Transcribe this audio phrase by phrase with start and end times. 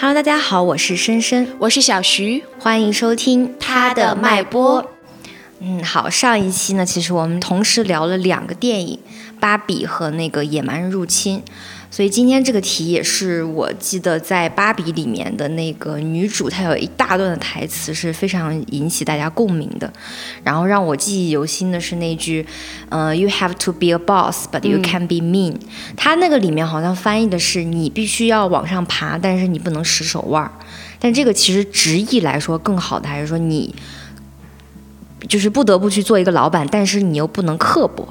[0.00, 4.92] Hello，大家好，我是深深，我是小徐，欢迎收听他的脉搏。
[5.58, 9.00] 嗯，好，上一期呢，其实我们同时聊了两个电影，
[9.40, 11.42] 《芭比》和那个《野蛮人入侵》。
[11.90, 19.90] 所以今天这个题也是我记得在《芭比》里面的那个女主，她有一大段的台词是非常引起大家共鸣的。
[20.44, 22.46] 然后让我记忆犹新的是那句，
[22.90, 25.54] 呃，You have to be a boss, but you can be mean。
[25.96, 30.52] 它那个里面好像翻译的是你必须要往上爬，但是你不能使手腕儿。
[31.00, 33.74] 但这个其实直译来说更好的还是说你
[35.26, 38.06] 就是不得不去做一个老板，但是你又不能刻薄。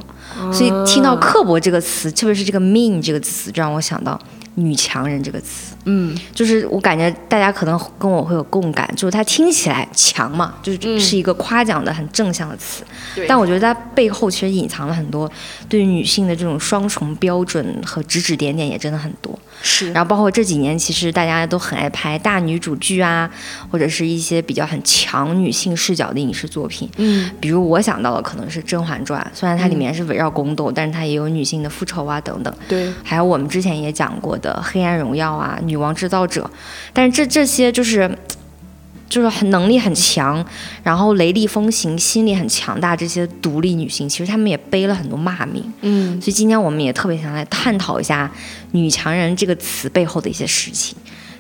[0.52, 4.20] 所以听到刻薄这个词，特别是这个 mean 这个词，就让我想到
[4.58, 5.76] 女强人这个词。
[5.86, 12.84] 嗯，就是我感觉大家可能跟我会有共感，就是它听起来强嘛，就是是一个夸奖的很正向的词。
[13.28, 15.32] 但我觉得它背后其实隐藏了很多
[15.70, 19.38] 对女性的这种双重标准和指指点点，也真的很多。
[19.62, 19.92] 是。
[19.94, 23.30] 然后包括这几年，其实大家都很爱拍大女主剧啊，
[23.72, 26.90] 或者是一些比较很强女性视角的影视作品。
[26.98, 27.32] 嗯。
[27.40, 32.54] 比如我想到的可能是《甄嬛传》，虽然它里面是围绕宫斗，但是它也有女性的复仇啊等等。
[32.68, 32.92] 对。
[33.04, 35.78] 还有我们之前也讲过的《黑暗荣耀》啊，女。
[35.78, 36.50] 王制造者，
[36.92, 38.18] 但是这这些就是，
[39.08, 40.44] 就是很能力很强，
[40.82, 45.72] 然后雷厉风行、心理很强大这些独立女性，其实她们也背了很多骂名。
[45.82, 48.32] 嗯，所以今天我们也特别想来探讨一下
[48.74, 50.98] “女强人”这个词背后的一些事情。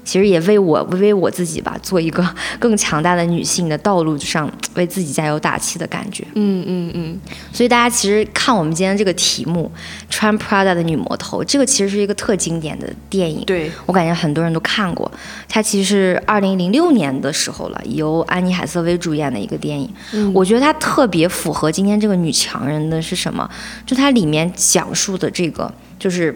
[0.08, 2.26] 其实也为我为我自己吧，做一个
[2.58, 6.24] 更强大的女性的道路上为自己加油打气的感觉。
[6.36, 7.20] 嗯嗯嗯。
[7.52, 9.70] 所以大家其实看我们今天这个题目，
[10.10, 13.44] 穿 Prada 的女魔头，这个其实是一个特经典的电影。
[13.46, 15.12] 对我感觉很多人都看过。
[15.50, 19.94] 它其实是二零零六年的时候了，由安妮海瑟薇主演的一个电影。
[20.14, 20.32] 嗯。
[20.34, 23.50] 我觉得它特别符合今天这个女强人的是什么？
[23.86, 25.70] 就它里面讲述的这个
[26.00, 26.34] 就是。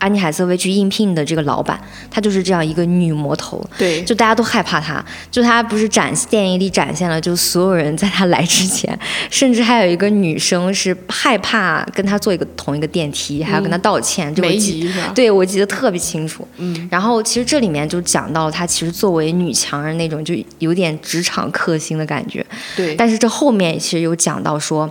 [0.00, 5.04] 安妮海瑟薇去应聘的这个老板，她就是这样一个女魔头，对，就大家都害怕她。
[5.30, 8.98] 就她不是展电影里展现了，就所有人在她来之前，
[9.30, 14.34] 甚至还有一个女生是害怕跟她坐一个同一个电梯，还要跟她道歉。
[14.40, 15.12] 梅姨是吧？
[15.14, 16.48] 对，我记得特别清楚。
[16.56, 16.88] 嗯。
[16.90, 22.44] 然后其实这里面就讲到她其实作为女强人那种就有点职场克星的感觉。
[22.74, 22.94] 对。
[22.94, 24.90] 但是这后面其实有讲到说。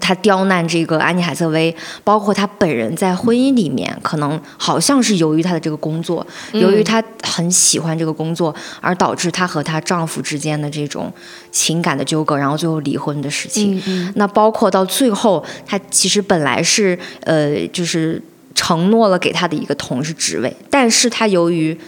[0.00, 1.74] 他刁难这个安妮海瑟薇，
[2.04, 11.12] 包括他本人在婚姻里面，可能好像是由于他的这个工作，由于他很喜欢这个工作，而导致她和她丈夫之间的这种
[11.50, 13.80] 情感的纠葛，然后最后离婚的事情。
[14.16, 18.20] 那包括到最后，她其实本来是呃，就是
[18.54, 21.78] 承诺了给她的一个同事职位，但是她由于。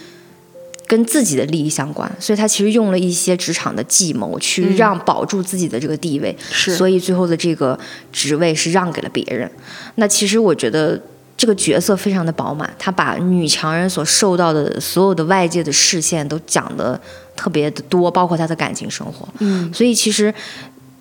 [0.89, 7.77] 跟自己的利益相关，所以他其实用了一些职场的计谋去让保住自己的这个地位，是，所以最后的这个
[8.11, 9.47] 职位是让给了别人。
[9.95, 10.99] 那其实我觉得
[11.37, 16.99] 这个角色非常的饱满，他把女强人所受到的所有的外界的视线都讲的
[17.35, 19.29] 特别的多，包括她的感情生活。
[19.37, 20.33] 嗯，所以其实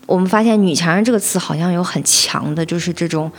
[0.04, 3.32] 我们发现“女强人”这个词好像有很强的就是这种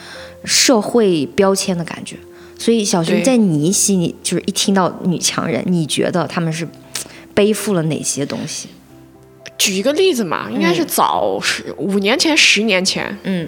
[0.46, 2.18] 社会标签的感觉。
[2.60, 6.68] 所以，小熊在你心里，就是一听到女强人，你觉得他们是
[7.34, 8.68] 背负了哪些东西？
[9.58, 13.48] 举一个例子嘛，应该是早十五年前、十年前，嗯，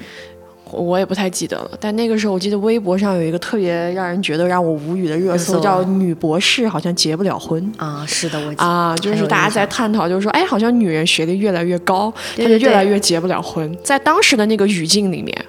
[0.72, 1.72] 我也不太记得了。
[1.80, 7.70] 但那个时候，我记得微博上有一个特别让人觉得让我无语的热搜，叫“女博士好像结不了婚”。
[7.78, 13.78] 啊，是的，我啊，就是大家在探讨，就是说，哎，好像女人学历越来越高，她就越来越结不了婚。
[13.84, 15.46] 在当时的那个语境里面。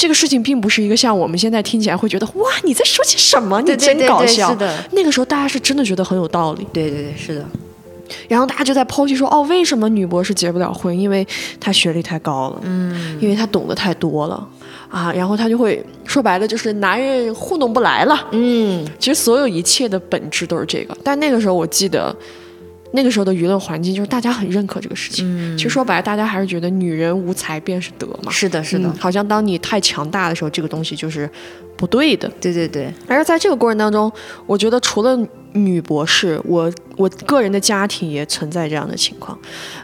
[0.00, 3.60] 这个事情并不是一个像我们现在听起来会觉得哇你在说些什么？
[3.60, 4.50] 你真搞笑。
[4.50, 4.84] 是的。
[4.92, 6.66] 那个时候大家是真的觉得很有道理。
[6.72, 7.44] 对对对是的，
[8.26, 10.98] 然后大家就在剖析说哦为什么女博士结不了婚？
[10.98, 11.26] 因为
[11.60, 12.60] 她学历太高了。
[12.62, 13.18] 嗯。
[13.20, 14.48] 因为她懂得太多了。
[14.88, 18.28] 啊然后她就会说白了就是男人糊弄不来了。
[18.30, 18.88] 嗯。
[18.98, 20.96] 其实所有一切的本质都是这个。
[21.04, 22.16] 但那个时候我记得。
[22.92, 25.24] 那个时候的舆论环境就是大家很认可这个事情。
[25.28, 28.30] 嗯，其实说白了，大家还是觉得女人无才便是德嘛。
[28.30, 28.92] 是的，是的。
[28.98, 31.30] 好像当你太强大的时候，这个东西就是
[31.76, 32.30] 不对的。
[32.40, 32.92] 对对对。
[33.06, 34.10] 而在这个过程当中，
[34.46, 35.18] 我觉得除了
[35.52, 39.38] 女博士，我我个人的家庭也存在这样的情况。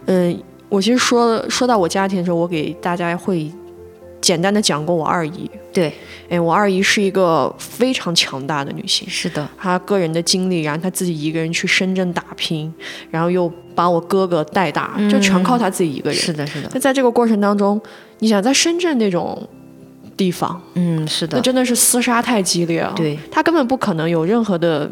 [0.06, 0.36] 嗯，
[0.68, 3.50] 我其实说说到我家庭的时候，我给大家会。
[4.26, 5.92] 简单的讲过我二姨，对，
[6.28, 12.74] 哎，我二姨是一个非常强大的女性，是的，她个人的经历，然后她自己一个人去深圳打拼，
[13.08, 16.18] 然后又把我哥哥带大，就全靠她自己一个人。
[16.18, 16.68] 是的，是的。
[16.74, 17.80] 那在这个过程当中，
[18.18, 19.48] 你想在深圳那种
[20.16, 22.92] 地方，嗯，是的，那真的是厮杀太激烈了。
[22.96, 24.90] 对，她根本不可能有任何的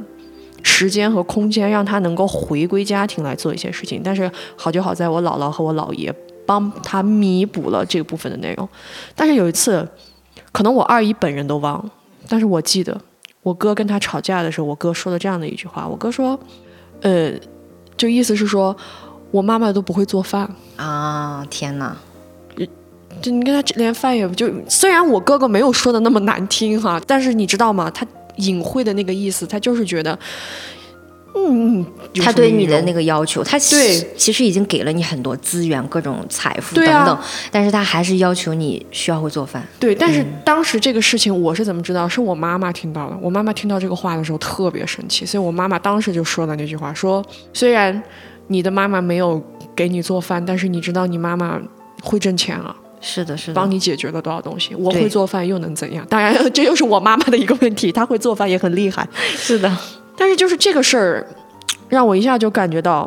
[0.63, 4.01] 时间和空间让她能够回归家庭来做一些事情。
[4.05, 6.15] 但是好就好在我姥姥和我姥爷。
[6.47, 8.69] 帮他弥补了这个部分的内容，
[9.15, 9.87] 但是有一次，
[10.53, 11.91] 可能我二姨本人都忘了，
[12.29, 12.99] 但是我记得
[13.43, 16.39] 我哥跟他吵架的时候，我哥说了这样的一句话：我哥说，
[17.03, 17.33] 呃，
[17.97, 18.77] 就意思是说
[19.31, 20.49] 我妈妈都不会做饭。
[20.77, 21.97] 啊，天哪！
[23.23, 27.89] 就你跟他连饭也不就，虽然我哥哥没有说的那么难听哈，但是你知道吗？
[27.91, 28.05] 他
[28.37, 30.19] 隐晦的那个意思，他就是觉得，
[31.37, 37.19] 嗯，有他对你的那个要求，他其对实其实已经给了你很多资源、各种财富等等，
[37.51, 39.67] 但是他还是要求你需要会做饭。
[39.81, 42.09] 对，但是嗯当时这个事情我是怎么知道？
[42.09, 43.17] 是我妈妈听到的。
[43.21, 48.03] 我妈妈听到这个话的时候特别生气，所以我妈妈当时就说了那句话：说虽然
[48.47, 49.43] 你的妈妈没有
[49.75, 51.61] 给你做饭，但是你知道你妈妈
[52.03, 54.75] 会挣钱啊，是的，是的帮，你解决了多少东西。
[54.75, 56.07] 我会做饭又能怎样？
[56.09, 59.07] 当然，这又是我妈妈的一个问题，她会做饭也很厉害。
[59.15, 59.77] 是的，
[60.25, 61.27] 但是就是这个事儿，
[61.87, 63.07] 让我一下就感觉到，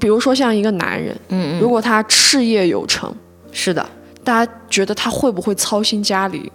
[0.00, 3.14] 比如说像一个男人，嗯嗯，如果他事业有成，
[3.52, 3.88] 是的，
[4.24, 6.50] 大家觉得他会不会操心家里？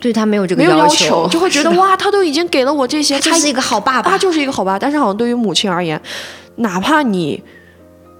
[0.00, 4.18] 对他没有这个没有要求，就会觉得哇，他都已经给了我这些，他是一个好爸爸他。
[4.18, 4.78] 就是一个好爸爸。
[4.80, 6.02] 但是好像对于母亲而言，
[6.56, 7.40] 哪怕你，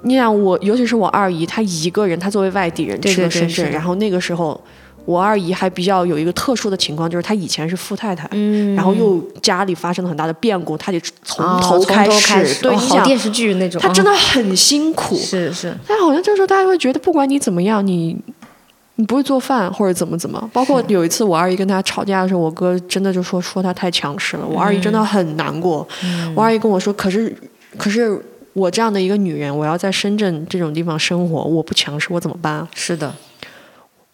[0.03, 4.63] 你想我，尤其是我二姨，她一个人，她作为外地人去了深圳，然后那个时候。
[5.05, 11.85] 我二姨还比较有一个特殊的情况，就是她以前是富太太，嗯，然后又家里发生了很大的变故，她得从哦头。
[11.85, 15.17] 开始，对，哦你想，好电视剧那种，她真的的很辛苦。
[15.17, 18.17] 是是，但好像这时候大家会觉得，不管你怎么样，你
[18.97, 20.49] 你不会做饭或者怎么怎么。
[20.53, 25.87] 包括有一次我二姨跟她吵架的时候，我哥真的就说说她太强势了，我二姨真的很难过。
[26.35, 27.37] 我二姨跟我说，可是
[27.77, 28.19] 可是
[28.55, 32.69] 我这样的一个女人，我要在深圳这种地方生活，我不强势，我怎么办啊？
[32.75, 33.13] 是的，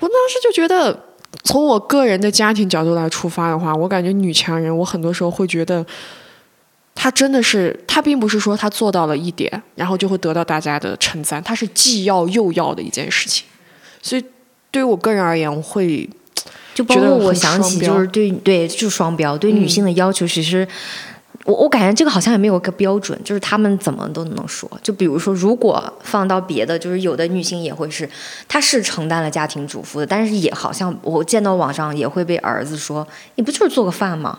[0.00, 1.04] 我当时就觉得。
[1.44, 5.86] 从我个人的家庭角度来出发的话，我感觉女强人，我很多时候会觉得，
[6.92, 13.46] 她真的是，她并不是说她做到了一点，然后就会得到大家的称赞，她是既要又要的一件事情。
[14.02, 14.24] 所以
[14.72, 16.10] 对于我个人而言，我会
[16.74, 20.66] 就包括我想起，就是对对，就是双标，对女嗯性的要求，其实
[21.44, 24.70] 我我感觉这个好像也没有个标准，就是他们怎么都能说。
[24.82, 28.08] 就比如说，如果放到别的，就是有的女性也会是，
[28.46, 33.06] 她是承担了家庭主妇的，但是也好像我见到网上也会被儿子说，
[33.36, 34.38] 你不就是做个饭吗？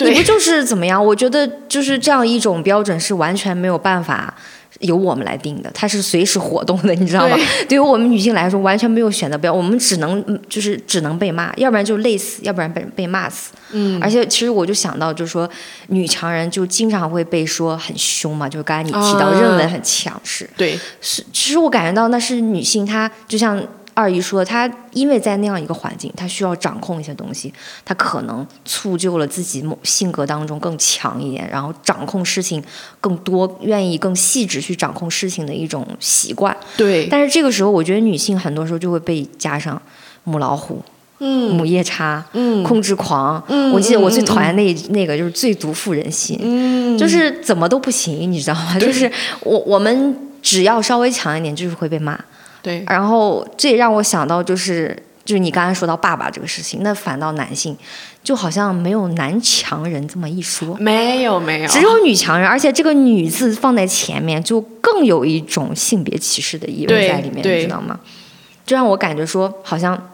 [0.00, 1.02] 你不就是怎么样？
[1.04, 4.34] 我觉得就是这样一种标准是完全没有办法
[4.84, 7.36] 由我们来定的，它是随时活动的，你知道吗？
[7.68, 13.52] 对于我们女性来说，完全没有选择标，我们只能嗯就是只能被骂，要不然就累死，要不然被被骂死。
[13.72, 15.48] 嗯，而且其实我就想到，就是说
[15.88, 23.62] 女强人就经常会被说很凶嘛，就是刚才你提到啊认为很强势，对是其实我感觉到那是女性她就像。
[23.94, 27.52] 二姨说，她因为在那样一个环境，她需要掌控一些东西，
[27.84, 32.62] 她可能促就了自己某性格当中更强一点，然后掌控事情
[33.00, 36.54] 更多，愿意更细致去掌控事情的一种习惯。
[36.76, 39.80] 对，但是这个时候，我觉得女性很多时候就会被加上
[40.24, 40.82] 母老虎、
[41.20, 43.42] 嗯母夜叉、嗯控制狂。
[43.48, 48.76] 嗯我记得我最嗯讨厌那那个就是最毒妇人心，嗯，就是怎么都不行，你知道吗？
[48.80, 49.10] 就是
[49.40, 52.18] 我我们只要稍微强一点，就是会被骂。
[52.64, 57.76] 对然后这也让我想到，就是就是你刚才说到爸爸这个事情，那反倒男性
[58.22, 60.74] 就好像没有男强人这么一说。
[60.76, 68.00] 没有没有，只有女强人，而且这个“女”字放在前面，就更有一种性别歧视的意味在里面，你知道吗？
[68.64, 70.10] 就让我感觉说，好像，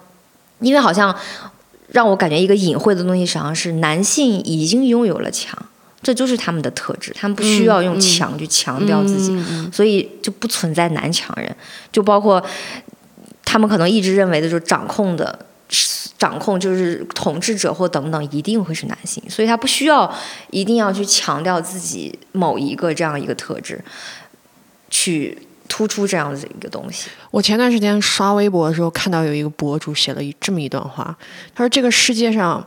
[0.59, 1.15] 因为好像
[1.89, 5.57] 让我感觉一个隐晦的东西，实际上是男性已经拥有了强，
[6.03, 11.55] 这就是他们的特质，他们不需要用强去强调自己，嗯嗯所以就不存在男强人，
[11.93, 12.45] 就包括
[13.45, 15.47] 他们可能一直认为的就是掌控的。
[16.19, 20.13] 掌控就是统治者或等等，一定会是男性，所以他不需要
[20.51, 23.83] 一定要去强调自己某一个这样一个特质，
[24.91, 27.09] 去突出这样子一个东西。
[27.31, 31.17] 我前段时间刷微博的时候，看到有一个博主写了一这么一段话，
[31.55, 32.67] 他说：“这个世界上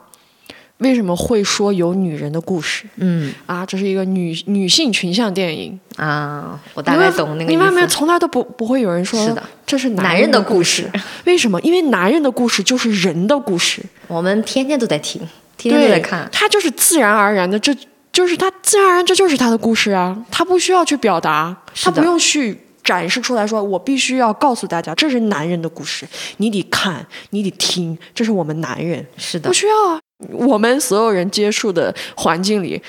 [0.80, 3.66] 为什么会说有女人的故事嗯啊？
[3.66, 7.88] 这是一个女女性群像电影，啊，我大概懂那个意你们有没有。
[7.88, 10.90] 从来都不不会有人说是的，这是男人人的故故事？
[11.26, 11.60] 为什么？
[11.62, 15.22] 因为男人的故事就是人的故事，我们天天都在听，
[15.58, 16.28] 天天都在看，。
[16.32, 17.74] 他就是自然而然的，这
[18.12, 30.00] 就是他自然而然，这就是他的故事啊，他不需要去表达，他不用去。”展示出来说，我必须要告诉大家，这是男人的故事，你得看，你得听，这是我们男人，是的不，需要啊。
[30.30, 32.82] 我们所有人接触的环境里，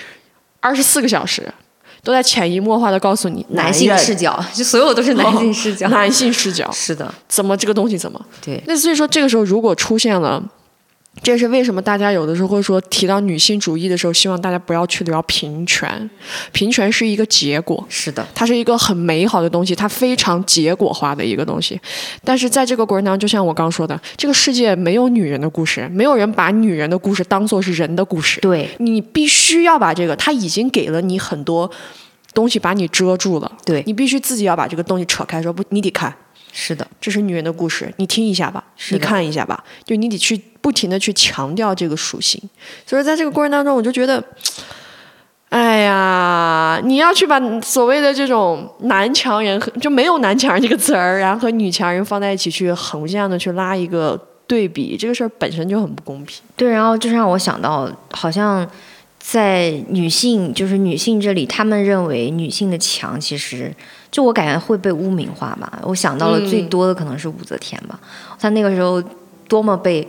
[0.60, 1.52] 二十四个小时
[2.02, 5.88] 都在潜移默化的告诉你，男性视角， 就所有都是男性视角。
[5.88, 8.20] 男性视角， 是的，怎么这个东西怎么？
[8.42, 10.42] 对，那所以说，这个时候如果出现了，
[11.22, 16.10] 这是为什么大家有的时候会说提到女性主义的时候，希望大家不要去聊平权，
[16.52, 17.82] 平权是一个结果。
[17.88, 21.80] 是的，它是一个很美好的东西，它非常结果化的一个东西。
[22.22, 28.40] 但是在这个过程当中，就像我刚说的，这个世界没有女人的故事，没有人把女人的故事当做是人的故事。
[28.40, 31.70] 对，你必须要把这个，他已经给了你很多
[32.34, 36.14] 东西把你遮住了，对，你必须自己要把这个东西扯开，说不，你得看，
[36.56, 42.40] 是的，这是女人的故事，你听一下吧，你看一下吧，就你得去不停的去强调这个属性。
[42.86, 44.22] 所以在这个过程当中，我就觉得，
[45.48, 56.40] 哎呀，你要去把所谓的这种男强人和就没有男强人这个词儿，然后和女强人放在一起去横向的去拉一个对比，这个事儿本身就很不公平。
[56.54, 58.64] 对，然后就让我想到，好像。
[59.26, 63.74] 在女性，就是女性这里，他们认为女性的强，其实
[64.14, 65.80] 就我感觉会被污名化吧。
[65.82, 67.98] 我想到了最多的可能是武则天吧，
[68.38, 69.02] 她那个时候
[69.48, 70.06] 多么被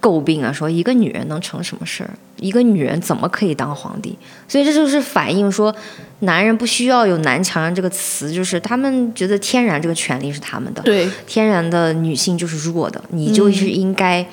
[0.00, 2.10] 诟病啊，说一个女人能成什么事儿？
[2.36, 4.16] 一个女人怎么可以当皇帝？
[4.46, 5.74] 所以这就是反映说，
[6.20, 14.24] 男人不需要有男强人这个词，就是他们觉得天然这个权利是他们的，对，天然的女性就是弱的，你就是应该。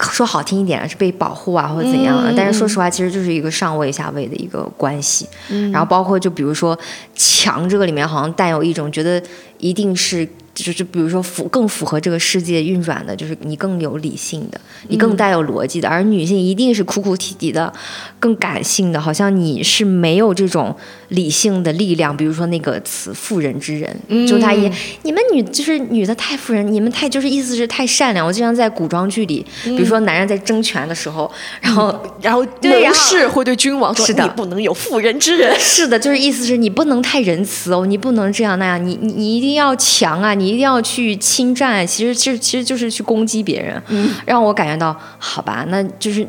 [0.00, 5.28] 说好听一点是被保护啊，或者怎样，但是说实话，其实就是一个上位下位的一个关系。
[5.72, 6.78] 然后包括就比如说
[7.14, 9.22] 强这个里面，好像带有一种觉得
[9.58, 10.28] 一定是。
[10.54, 17.72] 就是比如说符更符合这个世界运转的，就是你更有理性的，你更带有逻辑的，而女性一定是哭哭啼啼的，
[18.20, 20.74] 更感性的，好像你是没有这种
[21.08, 22.16] 理性的力量。
[22.16, 23.92] 比如说那个词“妇人之仁”，
[24.28, 24.70] 就她也
[25.02, 28.24] 你们女就是女的太妇人，你们太就是意思是太善良。
[28.24, 31.28] 我经常在古装剧里，比如说男人在争权的时候，
[31.60, 31.92] 然后
[32.22, 40.43] 然后谋士会对君王说：“你不能有妇人之仁。”是的，就是意思是你不能太仁慈哦，你不能这样那样，你你你一定要强啊，你。
[40.44, 43.82] 你一定要去侵占，其实其实其实就是去攻击别人，
[44.26, 46.26] 让我感觉到好吧，那就是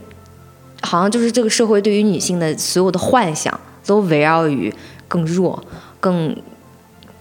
[0.82, 4.74] 好像就是这个社会对于女性的所有的幻想都围绕于
[5.10, 5.62] 更弱、
[6.00, 6.34] 更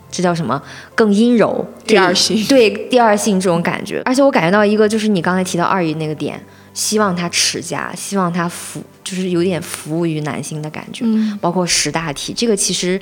[0.09, 0.63] 这叫什么？
[0.95, 4.01] 更阴柔、第二性， 对第二性这种感觉。
[4.05, 6.41] 而且我感觉到一个就是你刚才提到二姨那个点，
[6.73, 11.05] 希望她持家，希望她服，就是有点服务于男性的感觉，
[11.41, 13.01] 包括识大体，这个其实。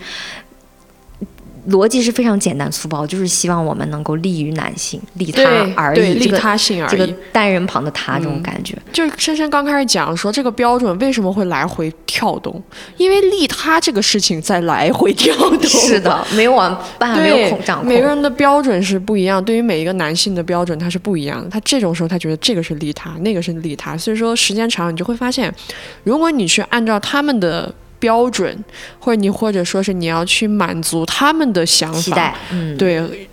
[1.70, 5.42] 逻辑是非常简单粗暴，就是希望我们能够利于男性，利他
[5.76, 6.90] 而已，利他性而已。
[6.90, 12.60] 这个单人旁的他这种感觉，就是深深刚开始讲说这个标准为什么会来回跳动，
[12.96, 15.62] 因为利他这个事情在来回跳动。
[15.62, 17.88] 是的，没有往办，没有控掌控。
[17.88, 21.48] 每个人的标准是不一样，对于每一个男性的标准他是不一样的。
[21.48, 25.54] 他这种时候他觉得这个是利他，那个是利他，所以说时间长你就会发现，
[26.02, 27.72] 如果你去按照他们的。
[28.02, 28.64] 标准，
[28.98, 33.28] 或者你或者说是你要去满足他们的想法，期待，嗯，对，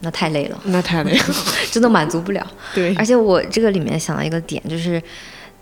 [0.00, 1.24] 那太累了， 那太累了，
[1.72, 2.46] 真的满足不了。
[2.74, 5.02] 对，而且我这个里面想到一个点，就是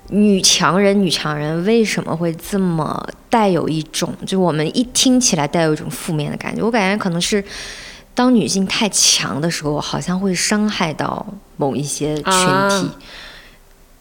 [0.09, 3.01] 女强人，女强人为什么会这么
[3.31, 6.61] 带有一种，就我们一听起来带有一种负面的感觉？
[6.61, 7.43] 我感觉可能是
[8.13, 11.25] 当女性太强的时候，好像会伤害到
[11.57, 12.25] 某一些群
[12.69, 12.91] 体。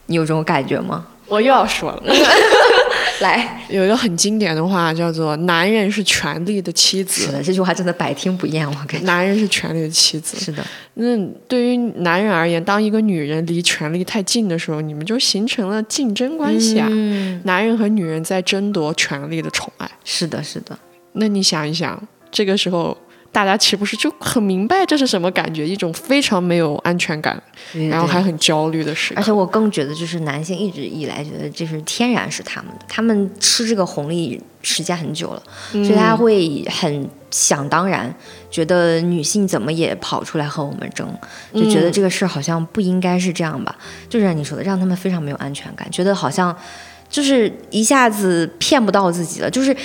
[0.06, 1.06] 你有这种感觉吗？
[1.26, 2.02] 我又要说了。
[3.20, 7.22] 来，有一个很经典的话叫做“男人是权力的妻子”。
[7.26, 8.66] 是的，这句话真的百听不厌。
[8.68, 10.36] 我感觉，男人是权力的妻子。
[10.38, 16.86] 是的，那对于男人而言，当一个女人离权力太近的时候，你们就形成了竞争关系啊。
[16.90, 17.40] 嗯。
[17.44, 19.90] 男人和女人在争夺权力的宠爱。
[20.04, 20.78] 是的，是的。
[21.12, 22.00] 那你想一想，
[22.30, 22.96] 这个时候。
[23.30, 25.68] 大家岂不是就很明白这是什么感觉？
[25.68, 27.40] 一种非常没有安全感，
[27.90, 29.12] 然后还很焦虑的事。
[29.16, 38.12] 而且我更觉得，就是男性一直以来觉得，这是天然是他们的，他们吃这个红利时间很久了，所以他会很想当然，
[38.50, 41.06] 觉得女性怎么也跑出来和我们争，
[41.52, 43.76] 就觉得这个事好像不应该是这样吧？
[44.08, 46.56] 就是像你说的，让他们非常没有安全感，觉得好像
[47.08, 49.50] 就是一下子骗不到自己了。
[49.50, 49.76] 就是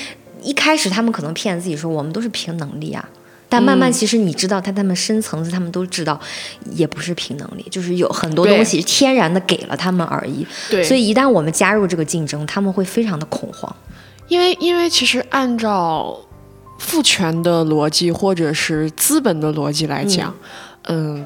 [0.42, 3.08] 一开始他们可能骗自己说，我们都是凭能力啊。
[3.54, 6.20] 但慢慢，其实你知道，他他们深层次，他们都知道，
[6.72, 10.44] 也不是凭能力，就是有很多东西天然的给了他们而已。
[10.72, 13.72] 对，所以一旦我们加入这个竞争，他们会非常的恐慌。
[14.28, 16.20] 因为，因为其实按照
[16.80, 20.34] 父权的逻辑或者是资本的逻辑来讲，
[20.88, 21.24] 嗯，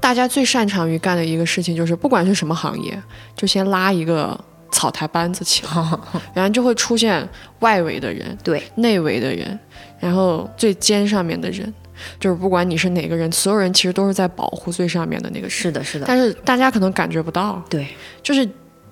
[0.00, 3.00] 大家最擅长于干的一个事情就是，不管是什么行业，
[3.36, 4.36] 就先拉一个
[4.72, 5.98] 草台班子起来，
[6.34, 7.28] 然后就会出现
[7.60, 9.56] 外围的人，对，内围的人。
[10.02, 11.72] 然后最尖上面的人，
[12.18, 15.50] 就是不管你是哪个人，所有人其实都是在保护最上面的那个人。
[15.50, 16.04] 是的，是的。
[16.08, 17.62] 但是大家可能感觉不到。
[17.70, 17.86] 对，
[18.20, 18.48] 就是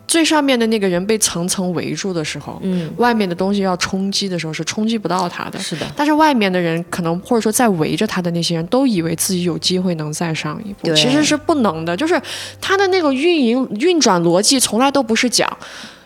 [0.06, 5.58] 最上面的那个人被层层围住的时候，嗯，外面的东西要冲击的时候是冲击不到他的。
[5.58, 5.86] 是的。
[5.96, 11.96] 但是外面的人可能或者说在围着他的那些人都以为自己有机会能再上一步，其实是不能的。
[11.96, 12.20] 就是
[12.60, 15.50] 他的那个运营运转逻辑从来都不是讲。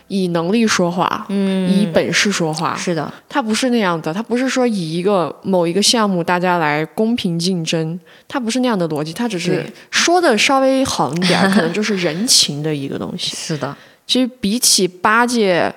[0.07, 13.35] 以能力说话，嗯，以本事说话，是的，他不是那样的，他不是说以一个某一个项目大家来公平竞争，他不是那样的逻辑，他只是说的稍微好一点， 可能就是人情的一个东西。
[13.35, 15.73] 是的，其实比起八戒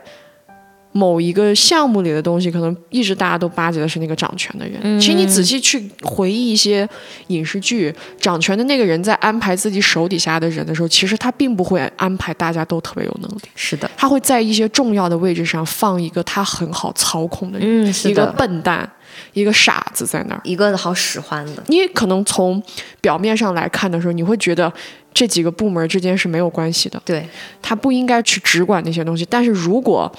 [0.92, 4.98] 某一个项目里的东西，可能一直大家都巴结的是那个掌权的人。
[4.98, 6.88] 其实你仔细去回忆一些
[7.28, 13.42] 影视剧，掌权的那个人在安排自己手底下的人的时候，其实他并不会安排大家都特别有能力。
[13.54, 18.90] 是的，他会在一些重要的位置上放一个他很好操控的人，一个笨蛋，
[19.34, 21.62] 一个傻子在那儿，一个好使唤的。
[21.68, 22.60] 你可能从
[23.00, 24.72] 表面上来看的时候，你会觉得
[25.12, 27.00] 这几个部门之间是没有关系的。
[27.04, 27.28] 对，
[27.60, 29.26] 他不应该去只管那些东西。
[29.28, 30.10] 但是如果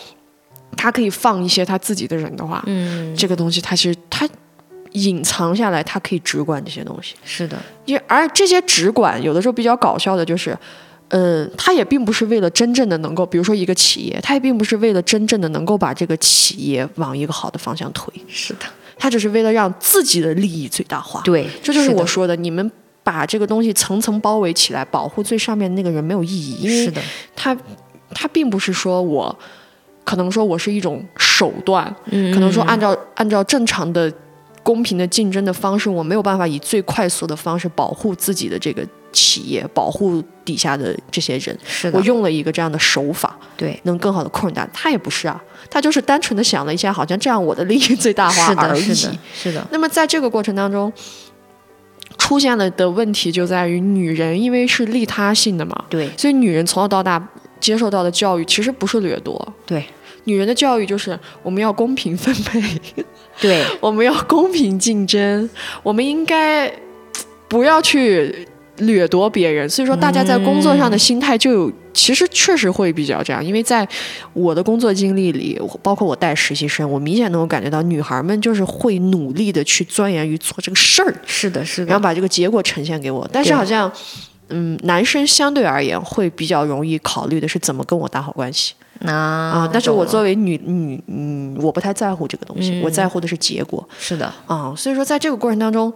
[0.77, 4.27] 他可以放一些他自己的人的话，嗯，这个东西他其实他
[4.93, 7.15] 隐藏下来，他可以只管这些东西。
[7.23, 10.57] 是的，也而这些只管有的时候比较搞笑的就是，
[11.09, 18.13] 嗯，他也并不是为了真正的能够，比如说一个企业，他也并不是为了真正的能够把这个企业往一个好的方向推。
[18.27, 18.65] 是的，
[18.97, 21.21] 他只是为了让自己的利益最大化。
[21.23, 22.71] 对，这就是我说的，你们
[23.03, 26.93] 把这个东西层层包围起来，保护最上面那个人没有意义，因为
[27.35, 27.55] 他
[28.11, 29.37] 他并不是说我。
[30.09, 34.11] 可能说我是一种手段，可能说按照按照正常的
[34.63, 41.55] 公平的竞争的方式，我没有办法以最快速的方式保护自己的这个企业，保护底下的这些人。
[41.63, 44.67] 是我用了一个这样的手法，对，能更好的控制他。
[44.73, 45.39] 他也不是啊，
[45.69, 48.81] 他就是单纯的想了一下，好像这样我的利益最大化而已。
[48.81, 49.67] 是的，是的。
[49.69, 50.91] 那么在这个过程当中，
[52.17, 57.23] 出现了的问题就在于，女人因为是利他性的嘛，对，所以女人从小到大
[57.59, 59.85] 接受到的教育其实不是掠夺，对。
[60.25, 62.61] 女人的教育就是我们要公平分配，
[63.39, 65.49] 对， 我们要公平竞争，
[65.83, 66.71] 我们应该
[67.47, 68.47] 不要去
[68.77, 69.67] 掠夺别人。
[69.69, 73.43] 所以说，大家在工作上的心态就有，其实确实会比较这样。
[73.43, 73.87] 因为在
[74.33, 83.27] 我的工作经历里，包括我带实习生，我明显能够感觉到，女孩们就是会努力的去钻研于做这个事儿，是的，是的，然后把这个结果呈现给我。
[83.33, 83.91] 但是好像，
[84.49, 88.75] 嗯，男生相对而言会比较容易考虑的是怎么跟我打好关系。
[89.05, 93.87] 啊，但是我作为女女，嗯，我不太在乎这个东西，我在乎的是结果。
[93.97, 95.93] 是的，啊，所以说在这个过程当中，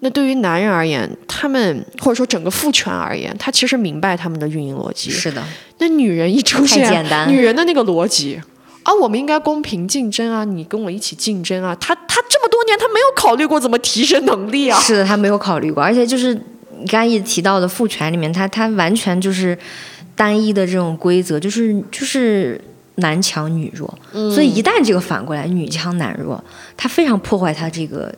[0.00, 5.10] 那对于男人而言，他们或者说整个父权而言，他其实明白他们的运营逻辑。
[5.10, 5.42] 是的，
[5.78, 8.38] 那女人一出现， 女人的那个逻辑
[8.82, 14.78] 啊，我们应该公平竞争啊，你跟我一起竞争啊，他他这么多年他没有考虑过怎么提升能力啊。
[14.78, 19.58] 是的，他没有考虑过，而且就是你刚才一提到的父权里面，他他完全就是。
[20.16, 22.60] 单一的这种规则就是就是
[22.96, 26.42] 男强女弱，所以一旦这个反过来女强男弱，
[26.76, 28.14] 它非常破坏它这个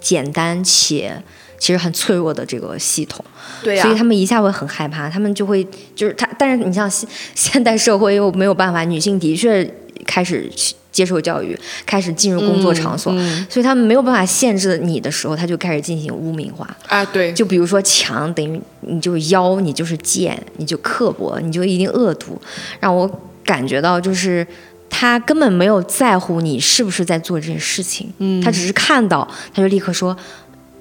[0.00, 1.22] 简单且
[1.58, 3.24] 其实很脆弱的这个系统。
[3.62, 9.68] 对呀，所以他们一下会很害怕，他们就会就是他，但是你像现现代社会又没有办法，女性的确
[10.06, 10.50] 开始。
[10.92, 13.12] 接受教育，开始进入工作场所，
[13.50, 16.66] 所以他们没有办法限制你的时候，他就开始进行污名化。
[16.88, 22.40] 啊，对，就比如说强等于你就是妖，你就是贱，你就刻薄，你就一定恶毒，
[22.80, 23.06] 让我
[23.44, 24.46] 感觉到就是
[24.88, 28.10] 他根本没有在乎你是不是在做这件事情，
[28.42, 30.16] 他只是看到他就立刻说，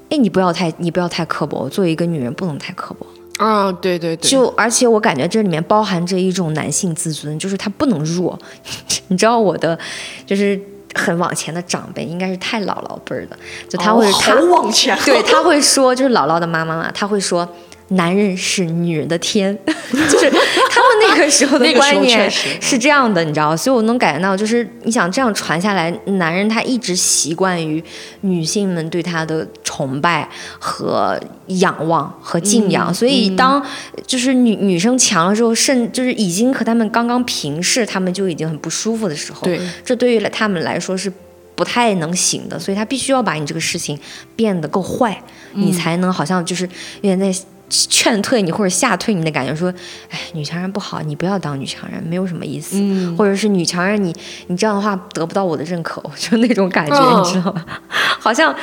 [0.10, 3.06] 哎，你不要太你不要太刻薄，作为一个女人不能太刻薄。
[3.38, 8.38] 啊，对对对，就而且我感觉这里面包含着一种男性自尊，就是他不能弱。
[9.10, 9.78] 你知道我的，
[10.26, 10.60] 就是
[10.94, 13.38] 很往前的长辈，应该是太姥姥辈儿的，
[13.68, 17.48] 就他会他往前，对他会说，就是姥姥的妈妈嘛，他会说。
[17.90, 27.84] 男人是女人的天， 就是他们那个时候的 观念是这样的，你知道所以我能感觉到，就是你想这样传下来，男人他一直习惯于
[28.22, 33.64] 女性们对他的崇拜和仰望和敬仰，所以当
[34.08, 41.12] 就是女女生强了之后，甚就是已经和他们刚刚平视，他们就已经很不舒服的时候，对，这对于他们来说是
[41.54, 44.00] 不太能行的，所以他必须要把你这个事情
[44.36, 45.22] 变得够坏，
[45.54, 46.64] 你才能好像就是
[47.02, 47.32] 有点在。
[47.70, 49.74] 劝退你或者吓退你的感觉，说，
[50.10, 52.78] 哎，女强人不好，你不要当女强人，没有什么意思。
[53.18, 54.16] 或者是女强人，你
[54.48, 57.66] 你这样的话得不到我的认可，就那种感觉，你知道吧？
[58.20, 58.54] 好像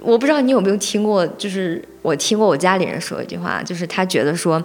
[0.00, 4.62] 我不知道你有没有听过，就是我听过我家里人说一句话，就是他觉得说，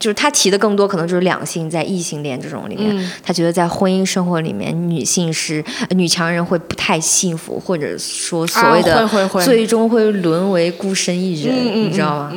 [0.00, 9.08] 就是他提的更多可能就是两性在异性恋这种里面，他觉得在婚姻生活里面，女性是女强人会不太幸福，或者说所谓的
[9.44, 11.54] 最终会沦为孤身一人，
[11.86, 12.32] 你知道吗？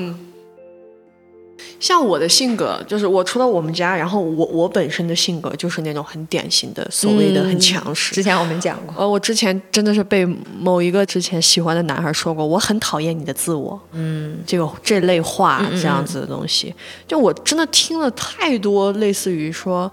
[1.86, 8.15] 像我的性格，就是我除了我们家，然后我我本身的性格就是那种很典型的所谓的很强势。
[8.15, 10.26] 之前我们讲过，呃，我之前真的是被
[10.60, 16.74] 某一个之前喜欢的男孩说过，我很讨厌你的自我，嗯，这个这类话这样子的东西，
[17.08, 19.91] 就我真的听了太多，类似于说，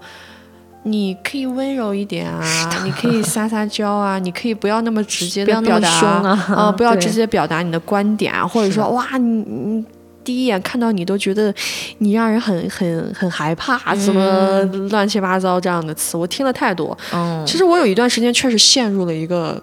[0.81, 9.85] 你可以温柔一点啊，你可以撒撒娇啊，你可以不要那么直接的表达啊，啊，不要直接表达你的观点啊，或者说哇你你。
[10.23, 11.53] 第一眼看到你都觉得
[11.99, 16.97] 你让人很很很害怕，什么乱七八糟这样的词，我听了太多。
[17.13, 19.61] 嗯，其实我有一段时间确实陷入了一个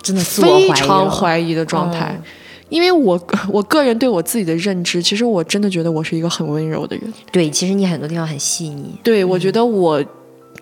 [0.00, 2.20] 真的非常怀疑的状态，
[2.68, 7.12] 因为我 我个人对我自己的认知，其实我真的觉得我是一个很温柔的人。
[7.32, 8.94] 对，其实你很多地方很细腻。
[9.02, 10.02] 对，我觉得我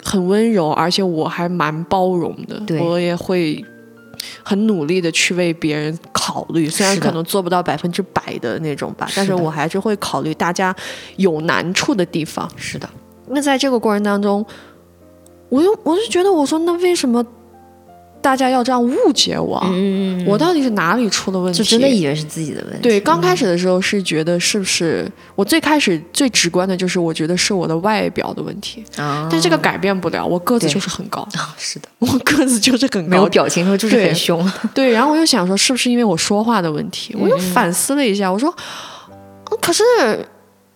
[0.02, 2.58] 很温柔，而且我还蛮包容的。
[2.66, 3.62] 对我也会
[4.42, 10.74] 很努力的去为别人考虑，虽然可能做不到百分之百的那种吧，但是我还是会考虑大家
[11.16, 12.50] 有难处的地方。
[12.56, 12.88] 是的，
[13.28, 14.44] 那在这个过程当中，
[15.48, 17.24] 我就我就觉得，我说那为什么
[18.24, 19.62] 大家要这样误解我
[20.26, 21.58] 我到底是哪里出了问题？
[21.58, 22.80] 就真的以为是自己的问题。
[22.80, 33.26] 对，刚开始的时候是觉得是不是我最开始最直观的就是我觉得是我的外表的问题，啊，但这个改变不了，我个子就是很高，啊，是的，我个子就是很高没有。
[33.26, 34.52] 表情的时候就是对很凶。
[34.72, 37.14] 对，然后我又想说，是不是因为我说话的问题？
[37.20, 38.48] 我又反思了一下，我说，
[39.50, 39.82] 嗯可是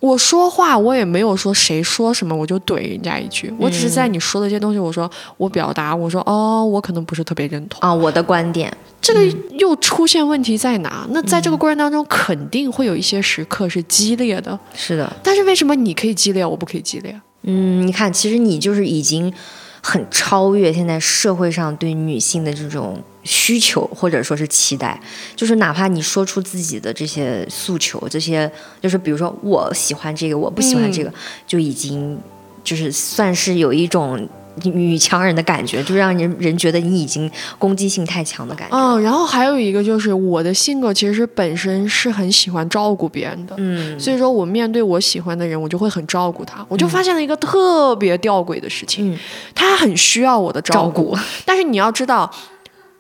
[0.00, 7.80] 我说话我也没有说谁说什么我就怼人家一句，我只是在你说的这些东西，我说我表达，我说哦，我可能不是特别认同。
[7.80, 9.26] 啊，我的观点，这个
[9.58, 11.06] 又出现问题在哪？
[11.11, 17.20] 那在这个过程当中，肯定会有一些时刻是激烈的，是的，但是为什么你可以激烈，我不可以激烈？
[17.42, 19.32] 嗯，你看，其实你就是已经
[19.80, 24.98] 很超越现在社会上对女性的这种需求或者说是期待，
[25.36, 31.12] 就是哪怕你说出自己的这些诉求，这些就是比如说我喜欢这个，我不喜欢这个，
[31.46, 32.18] 就已经
[32.64, 34.26] 就是算是有一种。
[34.64, 38.76] 女强人的感觉，就让人人觉得你已经攻击性太强的感觉。
[38.76, 46.66] 嗯，然后还有一个就是我的性格其实本身是很喜欢照顾别人的，嗯，所以说我面对我喜欢的人，我就会很照顾他。
[46.68, 49.18] 我就发现了一个特别吊诡的事情，嗯
[49.54, 52.28] 他很需要我的照照，顾 但是你要知道，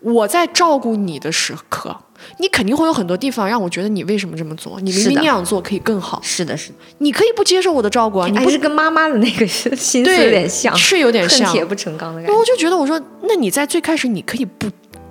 [0.00, 1.96] 我在照顾你的时刻，
[2.38, 4.80] 你肯定会有很多地方让我觉得你为什么这么做？
[4.80, 11.52] 你明明那样做可以更好，是的，是的，你可以不接受我的照顾啊，你不还是跟妈妈的那个心思对有点像，是有点恨像。
[11.52, 12.36] 铁不成钢的感觉。
[12.36, 14.68] 我就觉得我说，那你在最开始你可以不。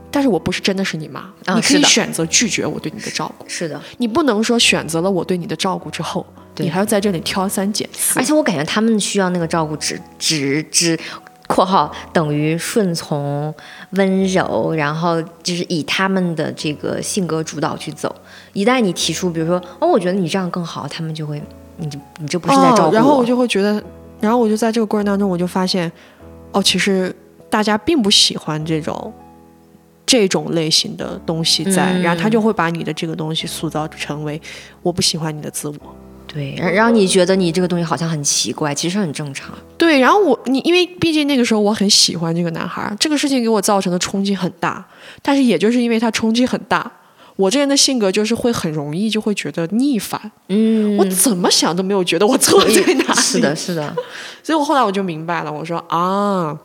[0.10, 8.24] 但是我不是真的是你妈，你可以选择拒绝我对你的照顾，是的，你不能说选择了我对你的照顾之后，你还要在这里挑三拣四而。
[8.24, 10.98] 且我感觉他们需要那个照顾只只只
[11.48, 13.54] （括号等于顺从、
[13.92, 18.14] 温柔），然后就是以他们的这个性格主导去走。
[18.54, 21.42] 一旦你提出，比如说哦，我觉得你这样更好，他们就会，
[21.78, 22.92] 你就你这不是在照顾哦。
[22.94, 23.82] 然后我就会觉得，
[24.20, 25.92] 然后我就在这个过程当中，我就发现，
[26.52, 27.16] 哦，其实
[27.50, 29.14] 大家并不喜欢这种
[30.06, 34.42] 这种类型的东西在，嗯然后他就会把你的这个东西塑造成为
[34.82, 35.76] 我不喜欢你的自我。
[36.38, 39.52] 对，让让你觉得你这个东西好像很奇怪，其实很正常。
[39.76, 44.86] 对，然后我你因为毕竟那个时候我很喜欢这个男孩儿，这个事情给我造成的冲击很大，
[45.24, 46.92] 但是也就是因为他冲击很大，
[47.36, 53.20] 我这人的性格就是会很容易就会觉得逆反，嗯，我怎么想都没有觉得我错在哪里。
[53.20, 53.96] 是的，是的，
[54.44, 56.56] 所以我后来我就明白了，我说啊，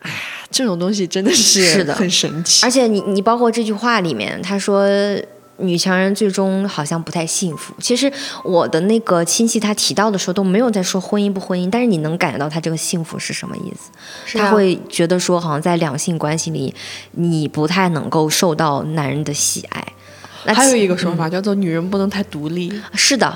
[0.00, 0.16] 哎呀，
[0.50, 2.64] 这种东西真的是是的很神奇。
[2.64, 4.88] 而且你你包括这句话里面，他说
[5.58, 7.74] 女强人最终好像不太幸福。
[7.78, 8.12] 其实
[8.42, 14.38] 我的那个亲戚他提到的时候都没有在说婚姻不婚姻，但是你能感觉到他这个幸福是什么意思？
[14.38, 16.74] 他会觉得说，好像在两性关系里，
[17.12, 19.84] 你不太能够受到男人的喜爱。
[20.44, 22.72] 那还有一个说法、叫做女人不能太独立。
[22.94, 23.34] 是的。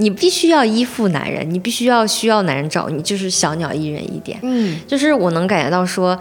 [0.00, 4.38] 你必须要依附男人，你必须要需要男人照你，就是小鸟依人一点。
[4.42, 6.16] 嗯，就是我能感觉到说，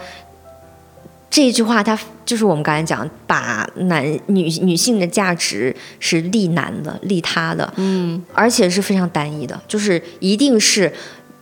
[1.29, 10.91] 这句话它就是我们刚才讲，把男女女性的价值是利男的、利他的，嗯，而且是非常单一的，就是一定是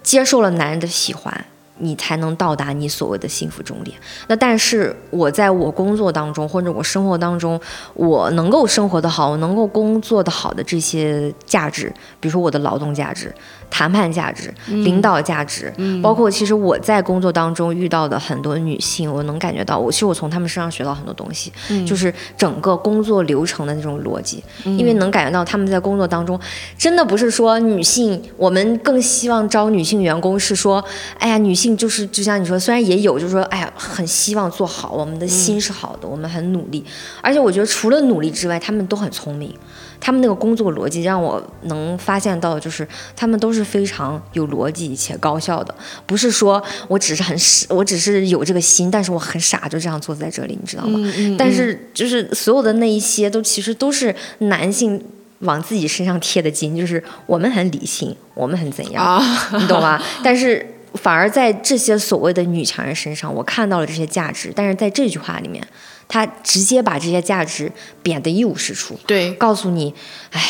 [0.04, 1.46] 接受了男人的喜欢。
[1.78, 3.98] 你才能到达你所谓的幸福终点。
[4.30, 7.60] 那但是我在我工作当中或者我生活当中，
[7.94, 13.30] 我能够生活的好，我能够工作的好的这些价值，比如说我的劳动价值、
[13.70, 21.52] 谈判价值、领导价值，包括其实我在工作当中遇到的很多女性，我能感觉到，我其实我从她们身上学到很多东西，
[21.86, 26.40] 就是整个工作流程的那种逻辑，因为能感觉到她们在工作当中，
[26.78, 30.84] 真的不是说女性，我们更希望招女性员工是说，
[31.20, 36.84] 哎呀，女性就是就像你说，虽然也有，就是说，哎呀，很希望做好，我们的心是好的，我们很努力，
[37.22, 39.54] 而且我觉得除了努力之外，她们都很聪明。
[40.00, 45.74] 他们那个工作逻辑让我能发现到，就是他们都是非常有逻辑且高效的，
[46.06, 51.00] 不是说我只是很傻，我只是有这个心，但是我很傻就这样坐在这里，你知道吗？
[51.38, 55.02] 但是就是所有的那一些都其实都是男性
[55.40, 59.22] 往自己身上贴的金，就是我们很理性，我们很怎样，啊，
[59.60, 60.02] 你懂吗？
[60.24, 65.66] 但是反而在这些所谓的女强人身上，我看到了这些价值，但是在这句话里面，
[66.08, 68.98] 他直接把这些价值贬得一无是处。
[69.06, 69.94] 对，告诉你，
[70.32, 70.42] 哎，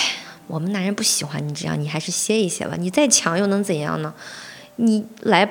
[0.47, 2.75] 我们男人不喜欢你这样，你还是歇一歇吧。
[2.77, 4.13] 你再强又能怎样呢？
[4.75, 5.49] 你来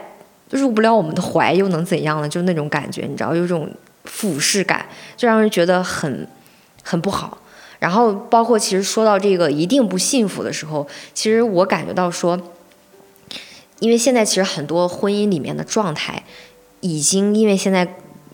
[0.50, 2.28] 入不了我们的怀又能怎样呢？
[2.28, 3.70] 就那种感觉，你知道，有种
[4.04, 6.28] 俯视感，就让人觉得很
[6.82, 7.38] 很不好。
[7.78, 12.40] 然后包括其实说到这个一定不幸福的时候，其实我感觉到说。
[13.84, 16.24] 因为现在其实很多婚姻里面的状态，
[16.80, 17.86] 已经因为现在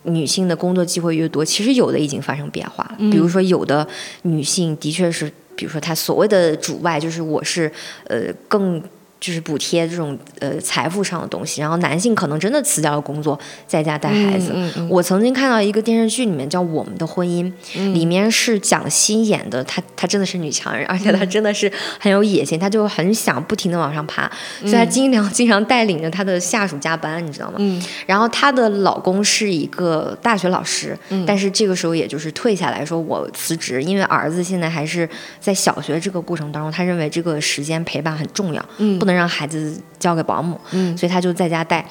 [0.04, 2.96] 女性的工作机会越多，其实有的已经发生变化了。
[3.10, 3.84] 比如说，有的
[4.22, 7.72] 女性的确是，比如说她所谓的主外，就是我是
[8.04, 8.80] 呃更。
[9.20, 14.50] 就是补贴这种呃财富上的东西，然后男性可能真的辞掉了工作，在家带孩子。
[14.88, 17.52] 我曾经看到一个电视剧里面叫《我们的婚姻》，
[17.92, 24.26] 里面是蒋欣演的，她她真的是女强人，而且她真的是很有野心，她就很想不停的往上爬，
[24.60, 27.58] 所以她经常经常带领着她的下属加班，你知道吗？
[28.06, 35.06] 然后她的老公是一个大学老师，但是这个时候也就是退下来说我辞职，因为儿子现在还是
[35.38, 38.64] 在小学这个过程当中，他认为这个时间陪伴很重要，
[38.98, 39.09] 不能。
[39.10, 41.84] 能让孩子交给保姆，嗯，所以他就在家带。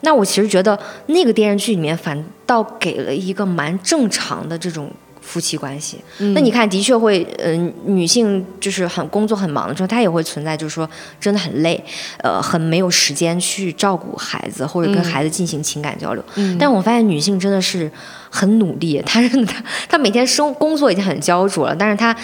[0.00, 4.90] 那我其实觉得那个电视剧里面反倒给了一个蛮正常的这种
[5.22, 5.98] 夫妻关系。
[6.34, 11.82] 那你看，的确会，嗯，女性就是很工作很忙的时候，她也会存在，就是说真的很累，
[12.18, 16.22] 呃，很没有时间去照顾孩子或者跟孩子进行情感交流。
[16.34, 17.90] 嗯，但我发现女性真的是。
[18.36, 22.14] 很努力，他他 他每天生工作已经很焦灼了，但是他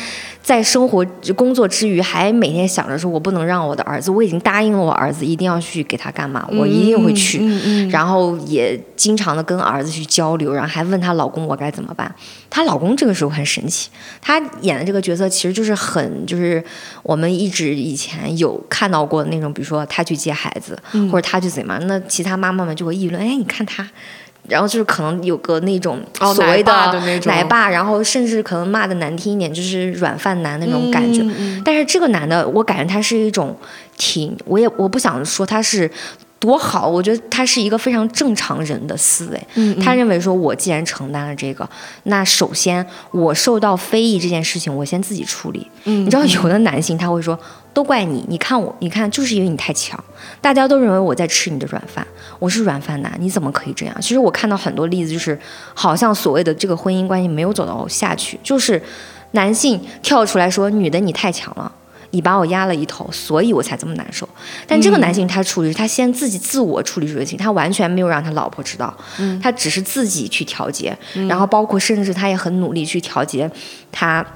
[0.42, 7.38] 在生活工作之余，还每天想着说，我不能让我的儿子，我已经答应了我儿子，一定要去给他干嘛，我一定会去，
[7.90, 12.12] 然后也经常的跟儿子去交流，然后还问她老公我该怎么办。
[12.48, 13.88] 她老公这个时候很神奇，
[14.20, 16.60] 他演的这个角色其实就是很就是
[17.04, 20.76] 我们一直以前有看到过的那种，比如说他去接孩子，
[21.12, 23.88] 或者他去怎么样，那其他妈妈们就会议论，哎，你看他。
[24.50, 25.98] 然后就是可能有个那种
[26.34, 26.72] 所谓的
[27.24, 31.24] 奶爸，然后甚至可能骂的难听一点，就是软饭男那种感觉。
[31.64, 33.56] 但是这个男的，我感觉他是一种
[33.96, 35.90] 挺，我也我不想说他是。
[36.40, 36.88] 多好！
[36.88, 39.74] 我觉得他是一个非常正常人的思维。
[39.82, 41.68] 他认为说，我既然承担了这个，
[42.04, 45.70] 那首先我受到非议这件事情，我先自己处理。
[45.84, 47.38] 你知道，有的男性他会说，
[47.72, 50.02] 都怪你，你看我，你看就是因为你太强，
[50.40, 52.06] 大家都认为我在吃你的软饭，
[52.38, 53.94] 我是软饭男，你怎么可以这样？
[54.00, 55.38] 其实我看到很多例子，就是
[55.74, 58.82] 好像所谓的这个婚姻关系没有走到下去，就是
[59.32, 61.70] 男性跳出来说，女的你太强了。
[62.12, 64.28] 你把我压了一头，所以我才这么难受。
[64.66, 68.92] 但这个男性他处理，他先自己自我处理这个情，他完全没有让他老婆知道，
[69.40, 70.92] 他只是自己去调节，
[71.28, 73.48] 然后包括甚至他也很努力去调节
[73.92, 74.26] 他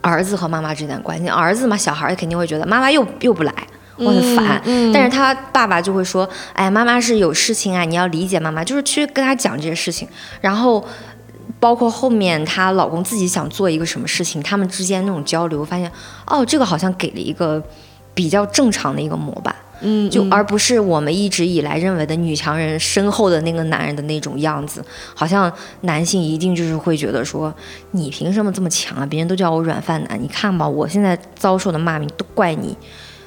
[0.00, 1.28] 儿子和妈妈之间的关系。
[1.28, 3.54] 儿子嘛，小孩肯定会觉得妈妈又又不来，
[3.96, 4.60] 我很烦。
[4.92, 10.08] 但是他爸爸就会说，哎，妈妈是有事情啊，你要理解妈妈，就是去跟他讲这些事情，
[10.40, 10.84] 然后。
[11.58, 15.92] 包括后面她老公自己想做一个什么事情，他们之间那种交流，发现
[16.26, 17.62] 哦，这个好像给了一个
[18.14, 27.54] 比较正常的一个模板，嗯，就而不是我们一直以来认为的女强人身后的那个男人的那种样子，好像男性一定就是会觉得说，
[27.92, 29.06] 你凭什么这么强啊？
[29.06, 32.76] 别人都叫我软饭男，你看吧，我现在遭受的骂名都怪你，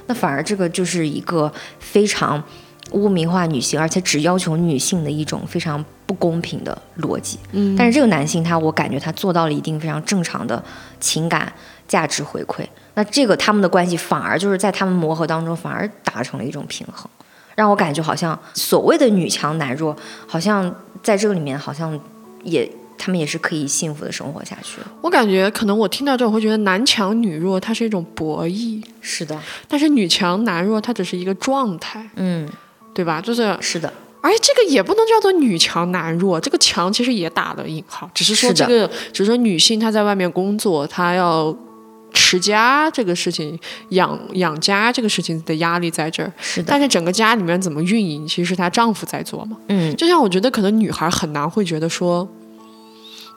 [0.07, 2.43] 那反而这个就是一个非常。
[2.91, 7.39] 污名化女性，而且只要求女性的一种非常不公平的逻辑。
[7.51, 10.61] 嗯，但是这个男性他，我感觉他做到了一定非常正常的
[10.99, 11.51] 情感
[11.87, 12.63] 价值回馈。
[12.95, 17.09] 那这个他们的关系反而就是在他们磨合当中，反而达成了一种平衡，
[17.55, 19.95] 让我感觉好像所谓的女强男弱，
[20.27, 21.99] 好像在这个里面好像
[22.43, 24.79] 也他们也是可以幸福的生活下去。
[25.01, 28.83] 我感觉可能我听到这，我会觉得男强女弱，它是一种博弈。
[29.01, 32.09] 是的，但是女强男弱，它只是一个状态。
[32.15, 32.49] 嗯。
[32.95, 33.19] 对吧？
[33.19, 41.51] 就是是的，而且这个也不能叫做女强男弱，这个强其实也打了引号，只是说这个，只是说女性她在外面工作，她要
[42.33, 46.33] 持家这个事情，养养家这个事情的压力在这儿。
[46.41, 49.55] 是的，但是整个家里面怎么运营，其实是她丈夫在做嘛。
[49.67, 52.27] 嗯，就像我觉得可能女孩很难会觉得说，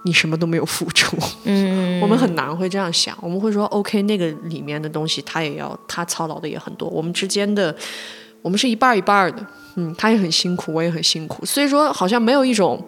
[0.04, 1.16] 你什么都没有付出。
[1.44, 7.76] 嗯， 我们很难会这样想，我们会说 OK，那个里面的东西她也要，她操劳的也很多，我们之间的。
[8.42, 12.80] 我们是一半儿一半儿的，嗯，她也很辛苦，我也很辛苦，所以说好像没有一种，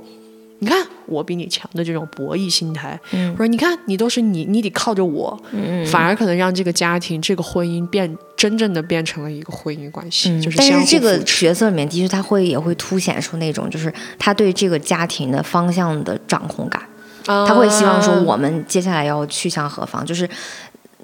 [0.61, 16.83] 你看我比你强的这种博弈心态，嗯，说你看你都是你，你得靠着我，嗯，反而可能让这个家庭、这个婚姻变真正的变成了一个婚姻关系，就是但是这个角色里面的确他会也会凸显出那种，就是他对这个家庭的方向的掌控感，
[17.25, 20.29] 他会希望说我们接下来要去向何方，就是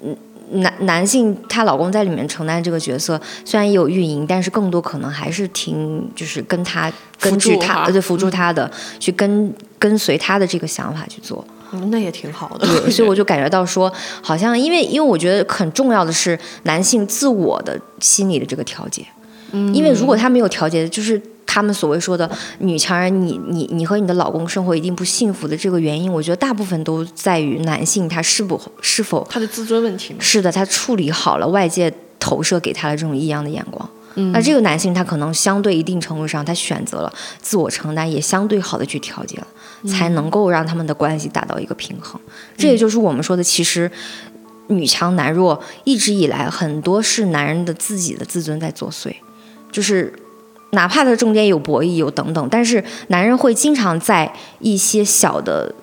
[0.03, 0.15] 嗯。
[0.51, 11.45] 男男性她老公在里面承担这个角色，虽然也有运营，但是更多可能还是听，就是跟他根据他对辅助他的，去跟跟随他的这个想法去做。
[11.71, 12.65] 嗯那也挺好的。
[12.65, 19.03] 对， 所以我就感觉到说，好像因为因为我觉得很重要的是男性自我的心理的这个调节，
[19.51, 22.29] 嗯，因为如果他没有调节，就是他们所谓说的
[22.59, 30.19] 女强人，你你你和你的老公生活一定不幸福的这个原因，我觉得大部分都在于男性他是否是否他的自尊问题嘛。
[30.19, 33.87] 是的，他处理好了外界投射给他的这种异样的眼光。
[34.17, 39.47] 嗯那这个男性他可能相对一定程度上，他选择了自我承担，也相对好的去调节了，
[39.89, 42.19] 才能够让他们的关系达到一个平衡。
[42.57, 43.91] 这也就是我们说的，其实
[44.67, 49.13] 女强男弱一直以来很多是男人的自己的自尊在作祟，
[49.69, 50.13] 就是
[50.75, 55.73] 哪怕他中间有博弈有等等，但是男人会经常在一些小的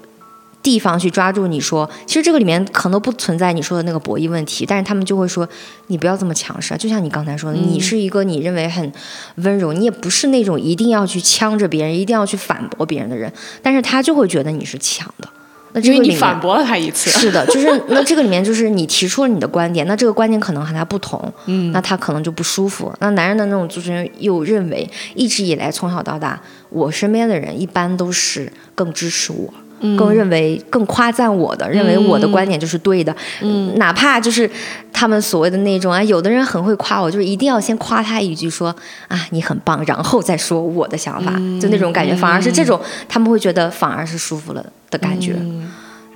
[0.62, 5.48] 地方去抓住你说，其实这个里面可能不存在你说的那个博弈问题，但是他们就会说
[5.88, 8.92] 你不要这么强势啊，就像你刚才说的，你是一个你认为很
[9.37, 15.28] 温柔，你也不是那种一定要去呛着别人，一定要去反驳别人的人，但是他就会觉得你是强的。
[15.72, 22.92] 那这因为个你反驳了他一次，是的，就是那这个里面就是你提出了你的观点，那这个观点可能和他不同， 嗯，那他可能就不舒服。
[23.00, 29.52] 那男人的那种自尊又认为，一直以来从小到大，我身边的人一般都是更支持我。
[29.96, 34.48] 更认为更夸赞我的，认为我的观点就是对的，嗯，哪怕就是
[34.92, 38.74] 他们所谓的那种啊，有的人很会夸我，就是一定要先夸他一句说
[39.08, 45.36] 啊你很棒，然后再说我的想法，就那种感觉，反而是这种他们会觉得反而是舒服了的感觉。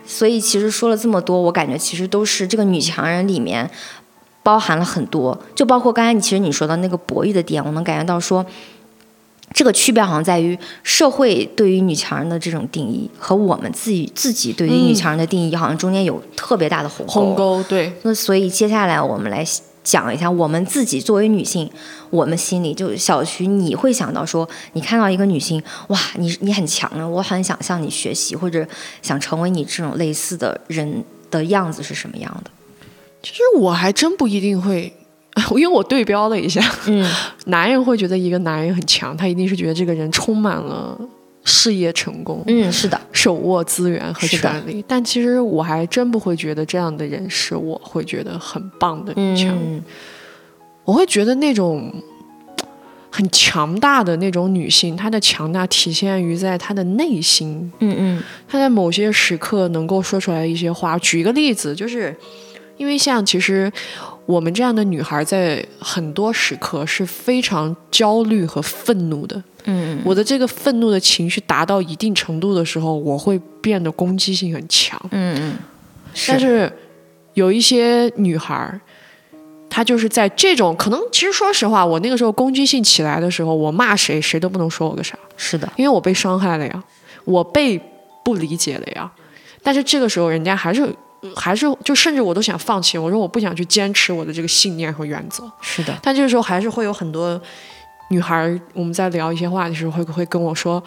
[0.07, 3.69] 所以其实说了这么多，我感觉其实都是这个女强人里面
[4.43, 8.47] 包含了很多，就包括刚才你其实你说的那个博弈的点，我能感觉到说。
[9.53, 17.13] 这个区别好像在于社会对于女强人的这种定义和我们自己自己对于女强人的定义，好像中间有特别大的鸿沟。
[17.13, 19.45] 鸿沟对，那所以接下来我们来
[19.83, 21.71] 讲一下我们自己作为女性，
[22.11, 28.67] 我们心里就小徐，你会想到说，你看到一个女性，哇，你你很强啊，我很想向你学习，或者
[29.01, 32.51] 想成为你这种类似的人的样子是什么样的？
[33.23, 34.93] 其实我还真不一定会，
[35.57, 37.07] 因为我对标了一下，嗯，
[37.47, 40.99] 男人会觉得一个男人很强，他一定是觉得这个人充满了
[41.45, 44.85] 事业成功，嗯，是的，手握资源和权力。
[44.89, 49.59] 但其实我还真不会觉得这样的人是我会觉得很棒的女强人。
[49.77, 49.83] 嗯
[50.85, 51.93] 我会觉得那种
[53.11, 60.97] 很强大的那种女性，她的强大体现于在她的内心，嗯嗯她在某些时刻能够说出来一些话。
[61.01, 62.17] 举一个例子，就是
[62.77, 63.69] 因为像其实
[64.27, 69.43] 我们这样的女孩，在很多时刻是非常焦虑和愤怒的。
[69.69, 75.01] 嗯我的这个愤怒的情绪达到一定程度的时候，我会变得攻击性很强。
[75.11, 75.57] 嗯嗯，
[76.29, 76.73] 但是
[77.35, 78.81] 有一些女孩，
[79.69, 86.85] 她就是在这种可能，其实说实话，我那个时候攻击性起来的时候，我骂谁，谁都不能说我个啥，是的，因为我被伤害了呀，
[87.25, 87.81] 我被
[88.25, 89.11] 不理解了呀。
[89.63, 90.89] 但是这个时候，人家还是
[91.35, 95.51] 还是就甚至我都想放弃，我说我不想去坚持我的这个信念和原则。
[95.61, 97.41] 是的，但这个时候还是会有很多
[98.11, 100.83] 女孩，我们在聊一些话的时候，会会跟我说，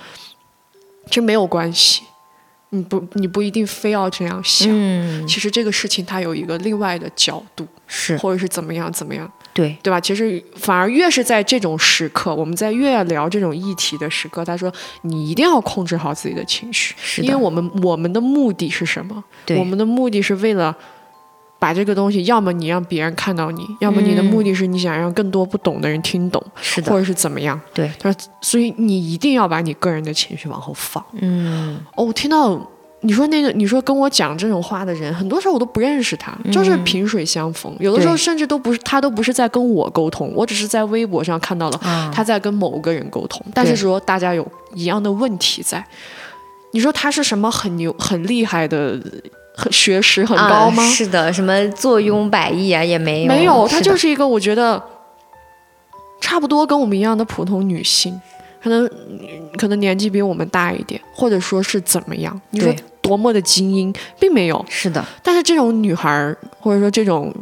[1.10, 2.04] 这没有关系，
[2.69, 4.67] 你不你不一定非要这样想。
[4.71, 10.00] 嗯，其实这个事情它有一个另外的角度，是或者是怎么样怎么样，对，对吧？
[10.00, 19.24] 其实反而越是在这种时刻，我们在越聊这种议题的时刻，他说你一定要控制好自己的情绪，是因为我们我们的目的是什么？
[19.45, 20.76] 对我们的目的是为了。
[21.62, 27.60] 把这个东西，要么你让别人看到你，要么你的嗯目的是你想让更多不懂的人听懂，是的，或者是怎么样。
[27.74, 31.04] 对，他说，所以你一定要把你个人的情绪往后放。
[31.19, 32.65] 嗯哦，我听到
[33.01, 37.73] 你说那个，你说跟我讲这种话的人，很多时候我都不认识他，就是萍水相逢。
[37.79, 45.85] 有的时候甚至都不是他都不是在跟我沟通，我只是在微博上看到了啊，他在跟某个人沟通，但是说大家有一样的问题在。
[46.71, 48.95] 你说他是什么很牛、很厉害的、
[49.55, 50.83] 很学识很高吗？
[50.83, 54.79] 啊是的，什么坐拥百亿啊，也没有，没有，她就是一个我觉得
[56.21, 58.21] 差不多跟我们一样的普通女性，
[58.62, 58.89] 可能
[59.58, 62.39] 可能年纪比我们大一点，或者说是怎么样？
[62.52, 64.65] 你说多么的精英，并没有。
[64.69, 67.34] 是的，但是这种女孩儿，或者说这种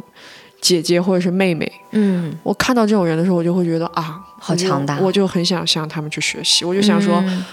[0.60, 6.64] 姐姐或者是妹妹，嗯，我看到这种人的时候，我就会觉得啊，好强大我就很想向他们去学习。
[6.64, 7.44] 我就想说，嗯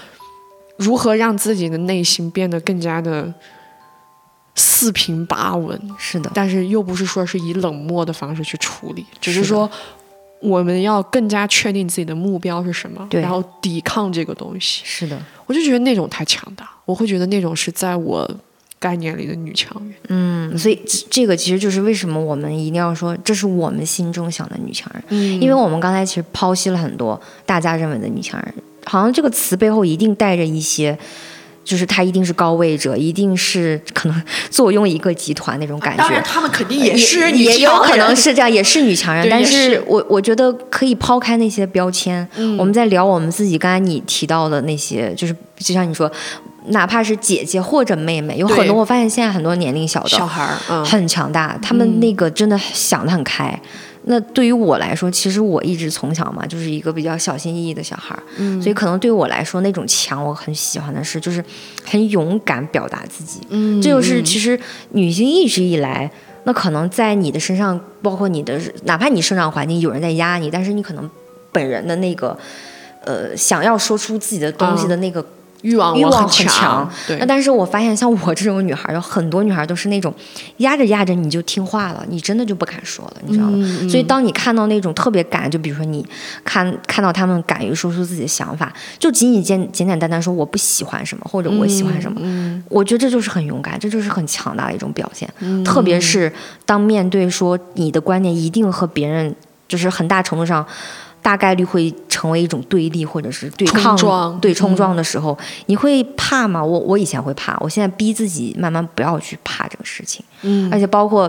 [0.78, 3.32] 如何让自己的内心变得更加的
[4.54, 9.70] 四平八稳，是的，但是又不是说是以冷漠的方式去处理，只是说
[10.40, 14.82] 我们要更加确定自己的目标是什么，然后抵抗这个东西。
[14.84, 18.30] 是的，我就觉得那种太强大，我会觉得那种是在我
[18.78, 19.94] 概念里的女强人。
[20.08, 30.98] 嗯，所以这这个其实就是为什么我们一定要说，这是我们心中想的女强人，嗯因为我们刚才其实剖析了很多大家认为的女强人，好像这个词背后一定带着一些。
[31.66, 36.02] 就是她一定是高位者，一定是可能坐拥一个集团那种感觉。
[36.04, 39.28] 当然，她们肯定也也是女也有可能是这样，也是女强人。
[39.28, 43.58] 但是是我我觉得可以抛开那些标签，嗯我们在聊我们自己。
[43.58, 46.10] 刚才你提到的那些，就是就像你说，
[46.66, 53.60] 哪怕是姐姐或者妹妹，有很多我发现现在很多年龄小的小孩儿，嗯，很强大，他们那个真的想得很开。
[54.08, 61.44] 那对于我来说，其实我一直从小嘛，就是一个比较小心翼翼的小孩儿，嗯所以可能对我来说，那种强，我很喜欢的是，就是
[61.84, 63.40] 很勇敢表达自己。
[63.50, 64.58] 嗯这就是其实
[64.90, 66.08] 女性一直以来，
[66.44, 71.10] 那可能在你的身上，包括你的，哪怕你生长环境有人在压你，但是你可能
[71.50, 72.38] 本人的那个，
[73.04, 75.26] 呃，想要说出自己的东西的那个
[75.62, 80.14] 欲望欲望很很强对那，但是我发现，像我这种女孩儿，有很多女孩儿都是那种
[80.58, 83.52] 压着压着你就听话了，你真的就不敢说了，你知道吗？
[83.56, 86.04] 嗯所以当你看到那种特别敢，就比如说你
[86.44, 95.28] 看看到他们敢于说出自己的想法，就仅仅简简简单单说我不喜欢什么，或者我喜欢什么，嗯我觉得这就是很勇敢，这就是很强大的一种表现。
[95.40, 96.32] 嗯特别是
[96.64, 99.34] 当面对说你的观念一定和别人
[99.66, 100.64] 就是很大程度上。
[101.26, 106.64] 大概率会成为一种对立或者是对抗、冲对冲撞的时候，你会怕吗？
[106.64, 110.24] 我我以前会怕，我现在逼自己慢慢不要去怕这个事情。
[110.42, 111.28] 嗯而且包括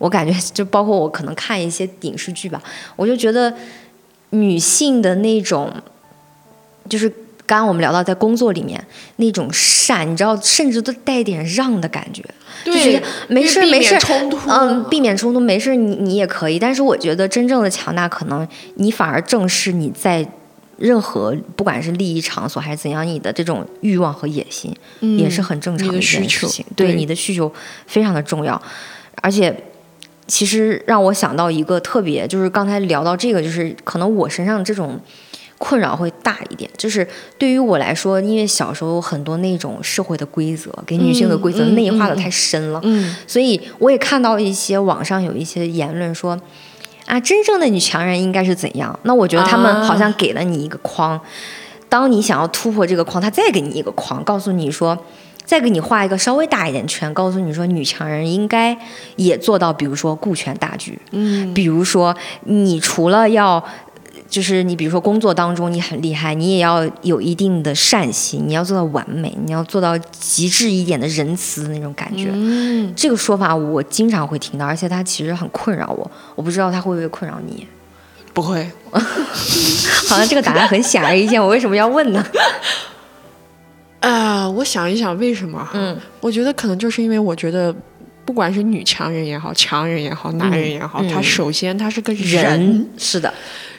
[0.00, 2.60] 我感觉，就包括我可能看一些影视剧吧，
[2.96, 3.54] 我就觉得
[4.30, 5.72] 女性的那种，
[6.88, 7.08] 就是
[7.46, 8.82] 刚刚我们聊到在工作里面
[9.16, 12.22] 那种善，你知道，甚至都带点让的感觉，
[12.64, 16.58] 就是对，没事没事，免冲突，嗯，避免冲突没事，你你也可以。
[16.58, 20.28] 但是我觉得真正的强大，可能你反而正是你在。
[20.78, 24.70] 任何不管是利益场所还是怎样，你的这种欲望和野心，
[25.00, 26.62] 嗯也是很正常的事情。
[26.76, 27.50] 对对你的需求
[27.86, 28.60] 非常的重要，
[29.22, 29.56] 而且
[30.26, 35.00] 其实让我想到一个特别，就是刚才聊到这个，就是可能我身上这种
[35.58, 36.70] 困扰会大一点。
[36.76, 37.06] 就是
[37.38, 46.38] 对于我来说，因为小时候很多那种社会的规则，给女性的规则内化的嗯太深了，嗯所以我也看到一些网上有一些言论说。
[47.06, 48.98] 啊，真正的女强人应该是怎样？
[49.04, 51.20] 那我觉得他们好像给了你一个框，
[51.88, 54.98] 当你想要突破这个框，他再给你一个框，告诉你说，
[55.44, 58.76] 再给你画一个稍微大一点圈，告诉你说，女强人应该
[59.14, 63.64] 也做到，比如说顾全大局，嗯比如说你除了要。
[64.28, 72.28] 就是你，比如说工作当中你很厉害，你也要有一定的善心，你要做到完美，你要做到极致一点的仁慈的那种感觉。
[72.32, 76.10] 嗯，这个说法我经常会听到，而且它其实很困扰我。
[76.34, 77.66] 我不知道它会不会困扰你。
[78.32, 78.68] 不会，
[80.08, 82.26] 好像这个答案很显而易见，我为什么要问呢？
[84.00, 85.70] 啊， 我想一想为什么哈？
[85.74, 87.74] 嗯我觉得可能就是因为我觉得。
[88.26, 93.32] 不管是女强人也好，强人也好，男人也好，嗯他首先他是个人是的，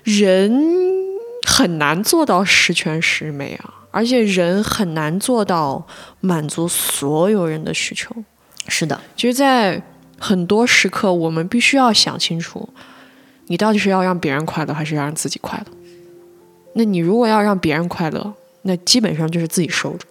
[0.07, 0.49] 人
[1.45, 5.85] 很难做到十全十美啊，而且人很难做到
[6.21, 8.15] 满足所有人的需求。
[8.69, 9.81] 是的，其实，在
[10.17, 12.69] 很多时刻，我们必须要想清楚，
[13.47, 15.65] 你到底是要让别人快乐，还是要让自己快乐？
[16.75, 20.07] 那你如果要让别人快乐，那基本上就是自己受着。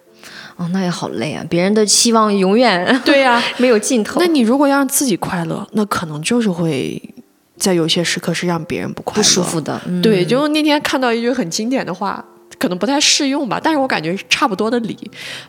[0.57, 7.01] 哦，那也好累啊，别人的期望永远对呀、 没有尽头，那你如果要让自己快乐，那可能就是会
[7.57, 9.59] 在有些时刻是让别人不快乐、不舒服。
[9.59, 9.81] 的。
[9.85, 12.23] 嗯、对，就那天看到一句很经典的话，
[12.57, 14.97] 可能不太适用吧，但是我感觉差不多的理。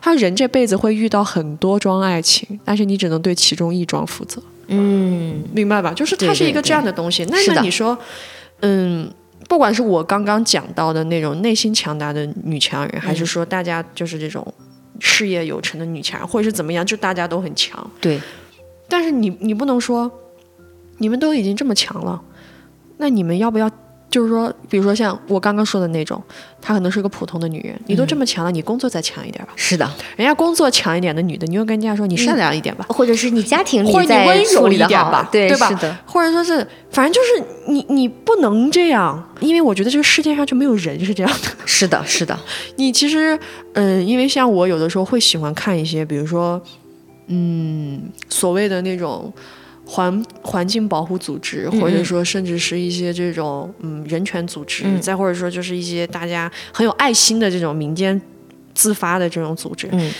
[0.01, 5.93] 他说人这辈子会遇到很多桩爱情，但是你只能对其中一桩负责，嗯，明白吧？
[5.93, 7.25] 就是它是一个这样的东西。
[7.25, 7.97] 那那你说，
[8.61, 9.11] 嗯。
[9.47, 14.45] 不管是我刚刚讲到的那种内心强大的女强人，还是说大家就是这种
[14.99, 17.89] 事业有成的女强人，或者是怎么样，就大家都很强。
[17.99, 18.21] 对，
[18.87, 20.11] 但是你你不能说，
[20.99, 22.21] 你们都已经这么强了，
[22.97, 23.69] 那你们要不要？
[24.11, 26.19] 就是说，比如说像我刚刚说的那种，
[26.59, 29.53] 她可能是个普通的女人，你都这么强了，你工作再强一点吧。
[29.55, 35.69] 是的，人家工作强一点的女的，你又跟人家说你善良一点吧，或者是你家庭里或者你温柔一点吧，对，吧？
[35.69, 41.51] 是的，或者说是，反正就是你你不能这样，因为我觉得这个世界上就没有人是这样的。
[41.67, 42.35] 是的，是的，
[42.77, 43.37] 你其实，
[43.73, 46.59] 嗯，因为像我有的时候会喜欢看一些，比如说，
[47.27, 49.31] 嗯，所谓的那种
[49.91, 55.01] 环环境保护组织，嗯或者说甚至是一些这种嗯人权组织，嗯。
[55.01, 58.21] 再或者说就是一些大家很有爱心的这种民间
[58.75, 60.11] 自发的这种组织，嗯，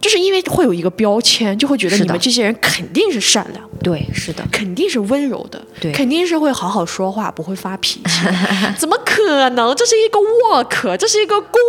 [0.00, 5.92] 就是因为会有一个标签，就会觉得你们这些人肯定是善良，对，是的，肯定是温柔的，对。
[5.92, 8.26] 肯定是会好好说话，不会发脾气。
[8.76, 9.74] 怎么可能？
[9.76, 11.60] 这是一个 work，这是一个工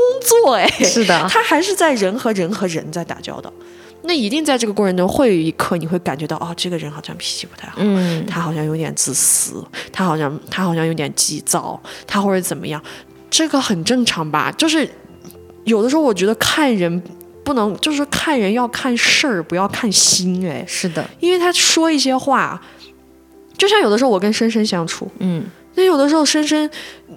[0.43, 1.27] 作，哎，是的。
[1.29, 3.53] 他还是在人和人和人在打交道。
[4.03, 12.81] 那一定在这个过程中会有一刻你会感觉到，哦，这个人好像脾气不太好，嗯，他好像有点自私，他好像他好像有点急躁，他或者怎么样，
[13.29, 14.51] 这个很正常吧？
[14.57, 14.89] 就是
[15.65, 17.01] 有的时候我觉得看人
[17.43, 22.61] 不能，就是看人要看事儿，不要看心，哎，是的，因为他说一些话，
[23.57, 25.43] 就像有的时候我跟深深相处，嗯，
[25.79, 26.69] 那有的时候深深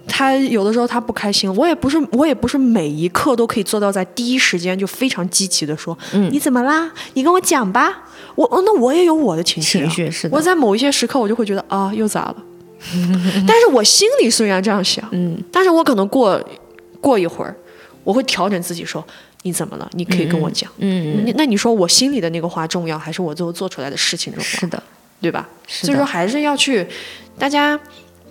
[0.06, 6.90] 他有的时候他不开心，我也不是我也不是每一刻都可以做到在第一时间就非常积极的说，嗯你怎么啦？
[7.14, 8.08] 你跟我讲吧。
[8.34, 12.36] 我哦，那我也有我的情绪、啊，情绪是的我在某一些时刻，我就会觉得啊，又咋了？
[13.46, 16.42] 但是我心里虽然这样想，嗯，但是我可能过
[17.00, 17.54] 过一会儿，
[18.04, 19.04] 我会调整自己说，
[19.42, 19.86] 你怎么了？
[19.92, 20.70] 你可以跟我讲。
[20.78, 24.48] 嗯，那那你说我心里的那个话重要，还是我最后做出来的事情重要？
[24.48, 24.82] 是的，
[25.20, 25.46] 对吧？
[25.68, 26.86] 所以说还是要去，
[27.38, 27.78] 大家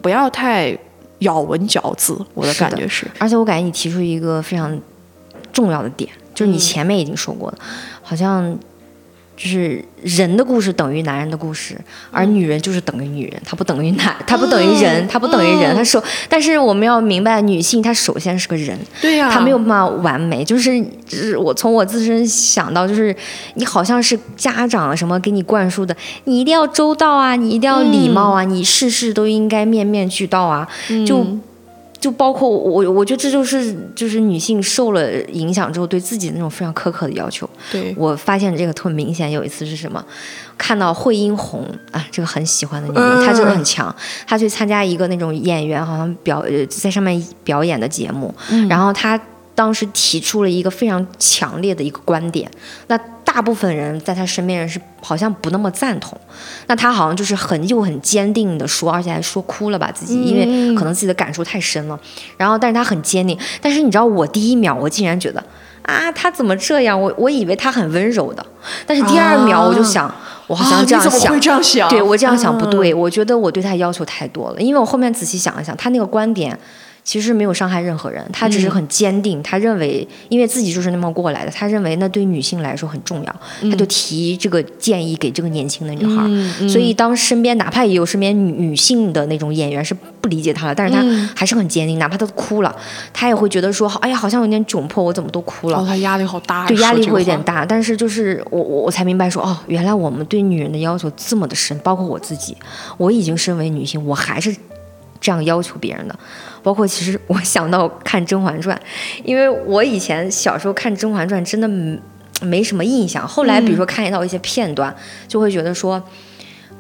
[0.02, 0.78] 不要太
[1.20, 2.20] 咬文嚼字。
[2.34, 4.80] 我的感觉是，而且我感觉你提出一个非常
[5.54, 7.58] 重要的点，就是你嗯前面已经说过了，
[8.02, 8.58] 好像
[9.42, 11.76] 就是人的故事等于男人的故事，
[12.12, 23.16] 而女人就是等于女人，她不等于男，她不等于人，她不等于人，她首，但是我们要明白，女性她首先是个人，对呀、她没有办法完美，就是就是我从我自身想到，就是
[23.56, 30.68] 你好像是家长什么给你灌输的，你一定要周到啊，你一定要礼貌啊，你事事都应该面面俱到啊，
[31.08, 31.26] 就
[32.02, 37.48] 就包括我，我觉得这就是就是女性受了影响之后对自己的那种非常苛刻的要求。
[37.72, 40.04] 对，我发现这个特别明显，有一次是什么？
[40.58, 43.96] 看到惠英红啊，这个很喜欢的女人，她真的很强。
[44.28, 48.34] 她去参加一个那种演员好像表呃在上面表演的节目，
[48.68, 49.20] 然后她
[49.62, 52.50] 当时提出了一个非常强烈的一个观点，
[52.88, 56.20] 那大部分人在他身边人是好像不那么赞同，
[56.66, 62.00] 那他好像就是很又很坚定的说，而且还说哭了吧自己，因为可能自己的感受太深了。
[62.38, 65.44] 然后，但是他很坚定，但是你知道，我第一秒我竟然觉得。
[65.84, 67.00] 啊，他怎么这样？
[67.00, 68.44] 我我以为他很温柔的，
[68.88, 70.12] 但是第二秒我就想，
[70.48, 71.88] 我好像这样想，啊怎么会这样想？
[71.90, 76.58] 对我这样想不嗯对，我觉得我对他要求太多了，因为我后面仔细想一想，他那个观点
[77.04, 83.36] 其实没有伤害任何人，他只是很坚定，他认为因为自己就是那么过来的，他认为那对女性来说很重要，
[83.70, 86.70] 他就提这个建议给这个年轻的女孩儿。
[86.70, 91.02] 所以当身边哪怕也有身边女女性的那种演员是不理解他了，但是他
[91.36, 92.76] 还是很坚定，哪怕他哭了，
[93.12, 95.78] 他也会觉得说，哎呀，好像有点窘迫，我怎么都哭了。
[95.78, 97.02] 哦，他压力好大，对，压力。
[97.12, 102.56] 会有点大，但是就是我我我才明白说，哦，原来我们对女人的要求这么的深，包括我自己，
[102.96, 104.56] 我已经身为女性，我还是
[105.20, 106.18] 这样要求别人的。
[106.64, 108.78] 包括其实我想到看《甄嬛传》，
[109.24, 112.00] 因为我以前小时候看《甄嬛传》真的没
[112.42, 114.96] 没什么印象，后来比如说看到一些片段，
[115.28, 116.02] 就会觉得说。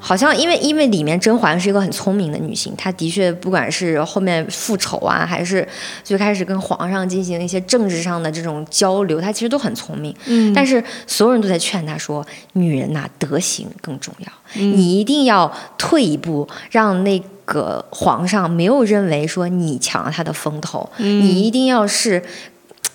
[0.03, 5.67] 好像因为因为里面甄嬛是一个很聪明的女性，她的确不管是后面复仇啊，还是
[6.03, 10.11] 最开始跟皇上进行一些政治上的这种交流，她其实都很聪明。
[10.25, 17.21] 嗯，但是所有人都在劝她说，女人呐、德行更重要，你一定要退一步，让那
[17.51, 22.23] 个皇上没有认为说你抢了他的风头，你一定要是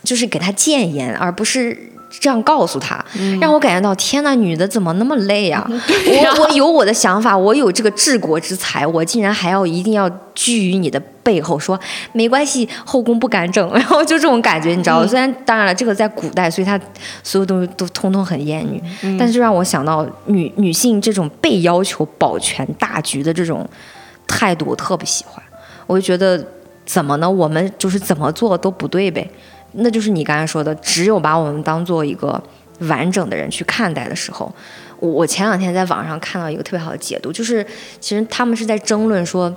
[0.02, 1.92] 就是给他谏言，而不是。
[2.18, 3.04] 这样告诉他，
[3.40, 11.78] 让我感觉到天呐，女的怎么那么累 呀、我我有我的想法，我有这个治国之才，我竟然还要一定要居于你的背后说
[12.12, 15.07] 没关系，后宫不干政， 然后就这种感觉，你知道吗？
[15.07, 16.80] 虽然当然了，这个在古代，所以他
[17.24, 18.80] 所有东西都通通很厌女，
[19.18, 23.68] 但是就让我想到女女性这种被要求保全大局的这种
[24.27, 25.43] 态度，我特别喜欢。
[25.87, 26.45] 我就觉得
[26.85, 27.31] 怎么呢？
[27.31, 29.29] 我们就是怎么做都不对呗。
[29.72, 32.43] 那就是你刚才说的，只有把我们当做一个
[32.81, 34.53] 完整的人去看待的时候，
[34.99, 37.66] 我我前两天在网上看到一个特别好的解读，就是
[38.01, 39.55] 其实他们是在争论说。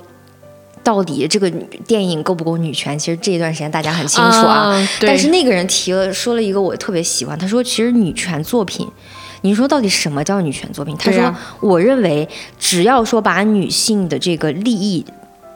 [0.81, 1.51] 到底这个
[1.85, 2.97] 电影够不够女权？
[2.97, 4.73] 其实这一段时间大家很清楚啊。
[4.73, 8.89] 啊但是那个人提了说了一个我特别喜欢，他说其实女权作品，
[9.41, 10.95] 你说到底什么叫女权作品？
[10.97, 12.27] 他说、我认为
[12.57, 15.05] 只要说把女性的这个利益。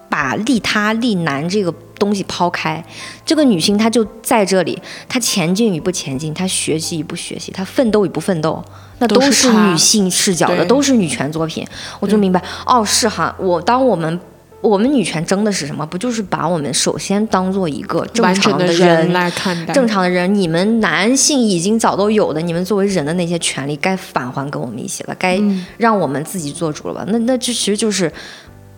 [0.09, 2.85] 把利他利男这个东西抛开，
[3.25, 4.79] 这个女性她就在这里，
[5.09, 8.63] 她前进与不前进，她学习与不学习，她奋斗与不奋斗，
[8.99, 11.65] 那都是女性视角的，对都是女权作品。
[11.99, 14.19] 我就明白，哦，是哈，我当我们
[14.63, 15.85] 我们女权争的是什么？
[15.85, 25.37] 不就是把我们首先当做一个正常的人来看待，正常的人，你们男性已经早都有的，你们作为人的那些权利，该返还给我们一些了，该
[25.77, 27.03] 让我们自己做主了吧？
[27.09, 28.09] 那那这其实就是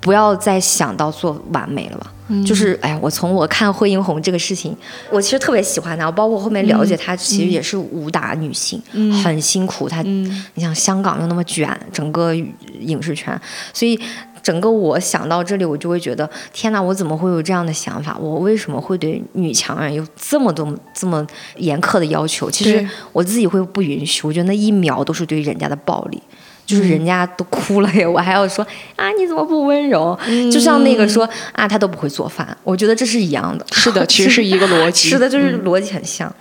[0.02, 2.12] 不要再想到做完美了吧？
[2.44, 4.76] 就是哎呀，我从我看惠英红这个事情，
[5.12, 8.82] 我其实特别喜欢她，包括后面了解她，其实也是武打女性，
[9.24, 9.88] 很辛苦。
[9.88, 13.40] 她，你想香港又那么卷，整个影视圈，
[13.72, 14.00] 所以。
[14.46, 18.16] 整个我想到这里，我就会觉得天哪，我怎么会有这样的想法？
[18.20, 21.26] 我为什么会对女强人有这么多这么
[21.56, 22.52] 严苛的要求？
[22.52, 26.22] 其实我自己会不允许，我觉得那一秒都是对人家的暴力。
[26.64, 28.66] 就是人家都哭了耶，我还要说
[28.96, 30.18] 啊你怎么不温柔？
[30.52, 33.64] 就像那个说啊他都不会做饭，我觉得这是一样的。
[33.72, 35.10] 是的， 其实是一个逻辑。
[35.10, 36.32] 是的，就是逻辑很像。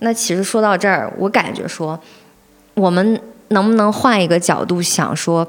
[0.00, 1.98] 那其实说到这儿，我感觉说，
[2.74, 5.48] 我们能不能换一个角度想说，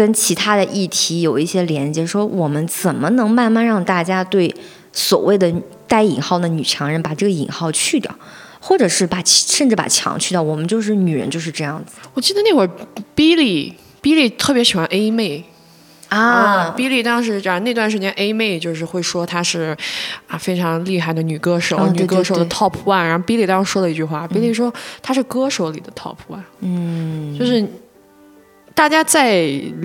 [0.00, 2.06] 跟其他的议题有一些连接？
[2.06, 4.54] 说我们怎么能慢慢让大家对
[4.94, 5.52] 所谓的
[5.86, 8.10] 带引号的女强人把这个引号去掉，
[8.62, 10.40] 或者是把甚至把强去掉？
[10.40, 12.70] 我们就是女人就是这样子我记得那会儿
[13.14, 15.44] ，Billy Billy 特别喜欢 A 妹。
[16.08, 16.74] 啊。
[16.74, 19.76] ，Billy 当时讲那段时间，A 妹就是会说她是
[20.28, 23.02] 啊非常厉害的女歌手，女歌手的 Top One。
[23.02, 24.72] 然后 Billy 当时说了一句话、b i l l y 说
[25.02, 27.62] 她是歌手里的 Top One，嗯，就是
[28.80, 29.42] 大家在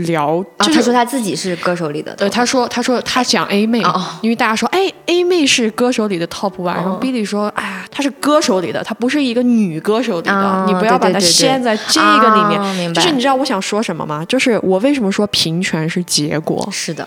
[0.08, 3.84] 聊，啊，就是他说他自己是歌手里的，对，他说他说他讲 A 妹，
[4.22, 11.28] 因为大家说哎 A 妹是歌手里的 Top One，、然后哦 Billy 说哎呀她是歌手里的，她不是一个女歌手里的，哦你不要把它对对对。
[11.28, 12.94] 对陷在这个里面。
[12.94, 14.24] 就是你知道我想说什么吗？
[14.30, 16.66] 就是我为什么说平权是结果？
[16.72, 17.06] 是的，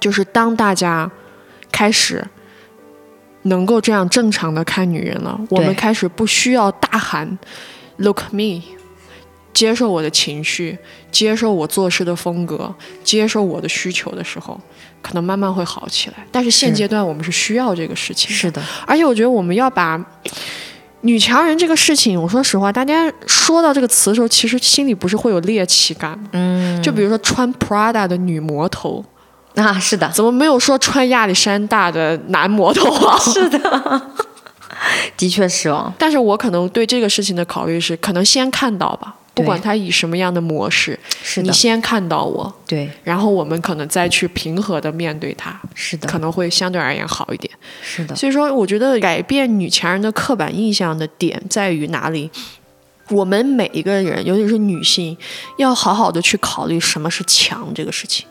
[0.00, 1.08] 就是当大家
[1.70, 2.26] 开始
[3.42, 7.38] 能够这样正常的看女人了，我们开始不需要大喊
[7.98, 8.62] “Look me”，
[9.58, 10.78] 接受我的情绪，
[11.10, 14.56] 接受我做事的风格，接受我的需求的时候，
[15.02, 16.24] 可能慢慢会好起来。
[16.30, 20.00] 但是现阶段我们是需要这个事情的，是的，而且我觉得我们要把。
[21.02, 26.24] 女强人这个事情，我说实话，大家说到这个词的时候，其实心里不是会有猎奇感吗？
[26.32, 29.04] 嗯，就比如说穿 Prada 的女魔头，
[29.54, 33.16] 啊，是的，怎么没有说穿亚历山大的男魔头啊？
[33.18, 34.02] 是的，
[35.16, 47.52] 的确是哦，但是我可能对这个事情的考虑是，可能先看到吧，不管他以什么样的模式，是，你先看到我，对，然后我们可能再去平和的面对他，是的，可能会相对而言好一点。
[47.82, 52.30] 是的，所以说，我觉得改变女强人的刻板印象的点在于哪里？
[53.10, 55.16] 我们每一个人，尤其是女性，
[55.56, 58.26] 要好好的去考虑什么是强这个事情。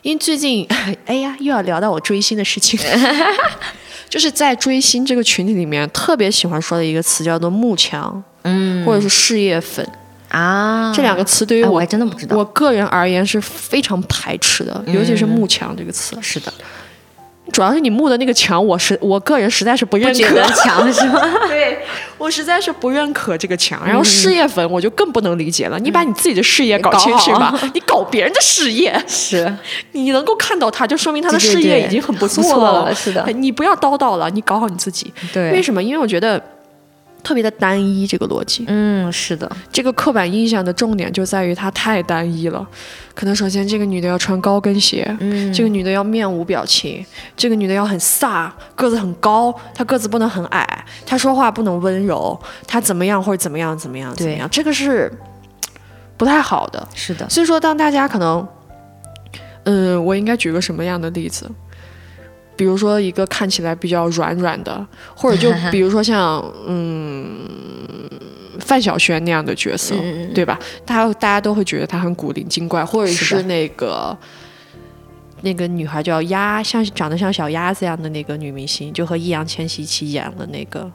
[0.00, 0.66] 因为最近，
[1.04, 2.78] 哎呀，又要聊到我追星的事情，
[4.08, 9.86] 就是在追星这个群体里面，特别喜欢说的一个词叫做“慕强”，嗯，或者是事业粉。
[10.34, 16.16] 啊，这两个词对于我还真的不知道，我个人而言是非常排斥的，尤其是“慕强”这个词。
[16.20, 16.52] 是的，
[17.52, 20.42] 主要是你慕的那个强，我是我个人实在是不认可。
[20.54, 21.20] 强 是吗？
[21.46, 21.78] 对
[22.18, 25.78] 我实在是不认可这个强，然后事业粉我就更不能理解了。
[25.78, 29.54] 你把你自己的事业搞搞清楚吧好，你搞别人的事业， 是，
[29.92, 32.72] 你能够看到他，就说明他的事业已经很不不错。
[32.72, 35.12] 了是的你不要叨叨了，你搞好你自己。
[35.32, 35.80] 对，为什么？
[35.80, 36.42] 因为我觉得
[37.24, 42.64] 特别的单一，这个逻辑，嗯，是的，这个刻板印象的重点就在于它太单一了。
[43.14, 47.04] 可能首先这个女的要穿高跟鞋，嗯，这个女的要面无表情，
[47.34, 55.10] 这个女的要很飒，个子很高，她个子不能很矮，她说话不能温柔，她怎么样或者怎么样怎么样怎么样，这个是
[56.18, 56.86] 不太好的。
[56.94, 58.46] 是的，所以说，当大家可能，
[59.64, 61.50] 嗯，我应该举个什么样的例子？
[62.56, 67.40] 比如说一个看起来比较软软的，或者就 比如说像嗯
[68.60, 70.34] 范晓萱那样的角色，嗯嗯嗯。
[70.34, 70.58] 对吧？
[70.86, 74.16] 大家大家都会觉得她很古灵精怪，或者是那个
[75.42, 80.90] 那个女孩叫鸭，像长得像小鸭子一样的那个女明星，就和易烊千玺一起演了那个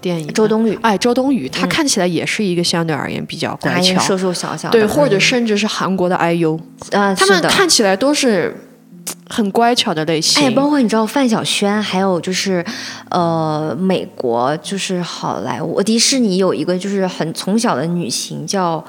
[0.00, 0.26] 电影。
[0.32, 1.68] 周冬雨，哎，周冬雨，她嗯。
[1.68, 6.58] 看起来也是一个相对而言比较乖巧，瘦瘦小小的，对，或者嗯甚至是韩国的 IU，
[6.90, 8.54] 啊，他们看起来都是
[9.28, 10.44] 很乖巧的类型。
[10.44, 12.64] 哎，包括你知道范晓萱，还有就是，
[13.10, 18.84] 呃，美国就是好莱坞，迪士尼有一个就是很从小的女星叫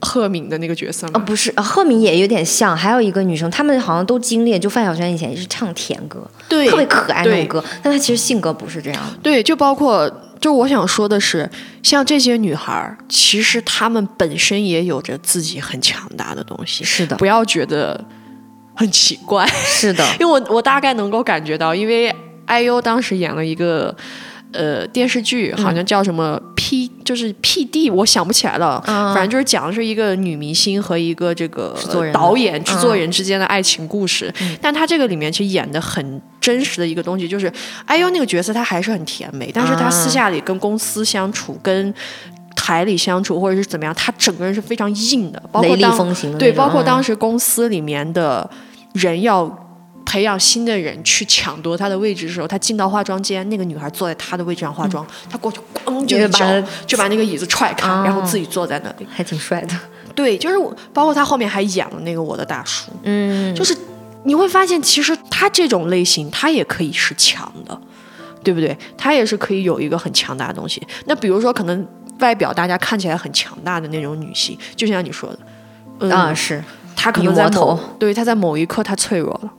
[0.00, 9.18] 赫敏的那个角色啊，嘛，不是呃赫敏也有点像，还有一个女生，她们好像都经历，就范晓萱以前也是唱甜歌，对特别可爱那种歌，但她其实性格不是这样的。
[9.22, 10.08] 对，就包括，
[10.40, 11.50] 就我想说的是，
[11.82, 18.04] 像这些女孩儿，其实她们本身也有着自己很强大的东西，是的，不要觉得
[18.78, 22.14] 很奇怪，是的， 因为我我大概能够感觉到，因为
[22.46, 23.94] IU 当时演了一个。
[24.50, 28.82] 呃，电视剧好像叫什么 P，、就是 PD，我想不起来了。
[28.86, 29.12] 嗯。
[29.12, 32.18] 反正就是讲的是一个女明星和一个这个制作人的。
[32.18, 34.32] 导演、制作嗯人之间的爱情故事。
[34.58, 37.52] 但他这个里面其实演的很真实的一个东西，就是
[37.88, 41.92] IU 那个角色她还是很甜美，但是她私下里跟公司相处、跟
[42.56, 48.48] 台里相处或者是怎么样，她整个人是非常硬的，包括雷厉当对，风行的那种包括当嗯时公司里面的
[48.94, 49.46] 人要
[50.04, 59.06] 培养新的人去抢夺他的位置的时候，他进到化妆间，那个女孩坐在他的位置上化妆，他过去咣就把就把那个椅子踹开，哦然后自己坐在那里。
[59.10, 59.74] 还挺帅的。
[60.14, 63.76] 对，就是我，包括他后面还演了那个我的大叔，嗯，就是
[64.24, 67.80] 你会发现，其实他这种类型，他也可以是强的，
[68.42, 68.76] 对不对？
[68.96, 70.84] 他也是可以有一个很强大的东西。
[71.04, 71.86] 那比如说，可能
[72.18, 75.38] 外表大家看起来很强大的那种女性，就像你说的，
[76.00, 76.64] 嗯、啊是，
[77.00, 79.50] 她可能在某对他在某一刻他脆弱了，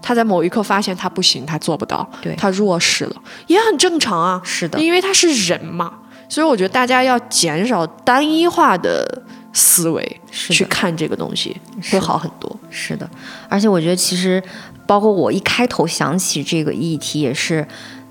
[0.00, 2.36] 他在某一刻发现他不行，他做不到，对。
[2.36, 3.16] 她弱势了，
[3.48, 4.40] 也很正常啊。
[4.44, 5.92] 是的，因为他是人嘛，
[6.28, 9.22] 所以我觉得大家要减少单一化的
[9.52, 11.56] 思维去看这个东西，
[11.90, 12.56] 会好很多。
[12.70, 13.10] 是的，
[13.48, 14.40] 而且我觉得其实
[14.86, 17.66] 包括我一开头想起这个议题，也是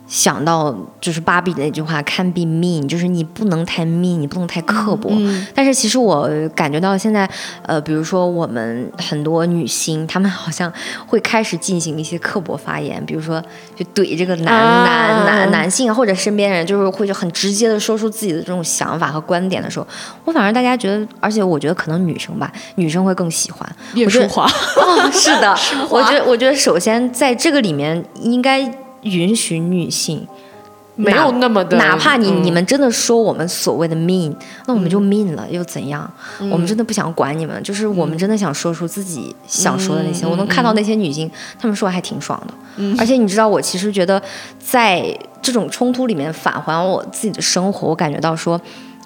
[0.06, 5.10] 想到就是芭比的那句话 “can be mean”，就是你不能太 mean，你不能太刻薄。
[5.12, 7.28] 嗯但是其实我感觉到现在，
[7.64, 10.72] 呃，比如说我们很多女星，她们好像
[11.08, 13.42] 会开始进行一些刻薄发言，比如说
[13.76, 19.88] 就怼这个男、啊男男男性啊或者身边人，就是会就很直接的说出自己的这种想法和观点的时候，
[20.26, 23.68] 我反而大家觉得，而且我觉得可能女生吧，女生会更喜欢。
[23.96, 24.46] 叶我觉得舒华，
[24.78, 25.56] 哦，是的，
[25.90, 28.62] 我觉得，我觉得首先在这个里面应该
[29.04, 30.28] 允许女性，
[30.96, 34.36] 没有那么的，哪怕你、嗯你们真的说我们所谓的 mean，
[34.66, 36.12] 那我们就 mean 了，又怎样？
[36.40, 40.26] 嗯我们真的不想管你们，就是我们真的想说出自己想说的那嗯些。
[40.26, 41.30] 我能看到那些女性，
[41.60, 42.54] 她们说还挺爽的。
[42.98, 44.22] 而且你知道，我其实觉得
[44.60, 48.60] 在这种冲突里面返还我自己的生活，我感觉到说，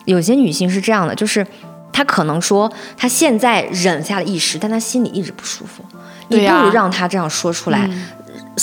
[0.06, 1.46] 有些女性是这样的，就是。
[1.90, 5.84] 她可能说，她现在忍下了一时，但她心里一直不舒服。
[6.28, 7.90] 你不如让她这样说出来，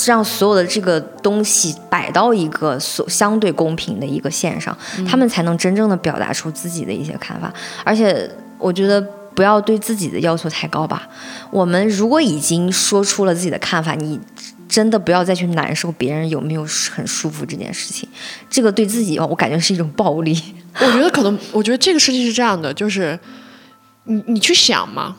[0.06, 4.76] 让所有的这个东西摆到一个所相对公平的一个线上，
[5.08, 7.52] 他们才能真正的表达出自己的一些看法。
[7.84, 8.28] 而且，
[8.58, 9.00] 我觉得
[9.34, 11.08] 不要对自己的要求太高吧。
[11.50, 14.18] 我们如果已经说出了自己的看法，你
[14.68, 18.08] 真的不要再去难受别人有没有很舒服这件事情。
[18.50, 20.36] 这个对自己，我感觉是一种暴力。
[20.80, 23.16] 我觉得可能，我觉得这个事情是这样的，就是
[24.04, 25.16] 你你去想嘛，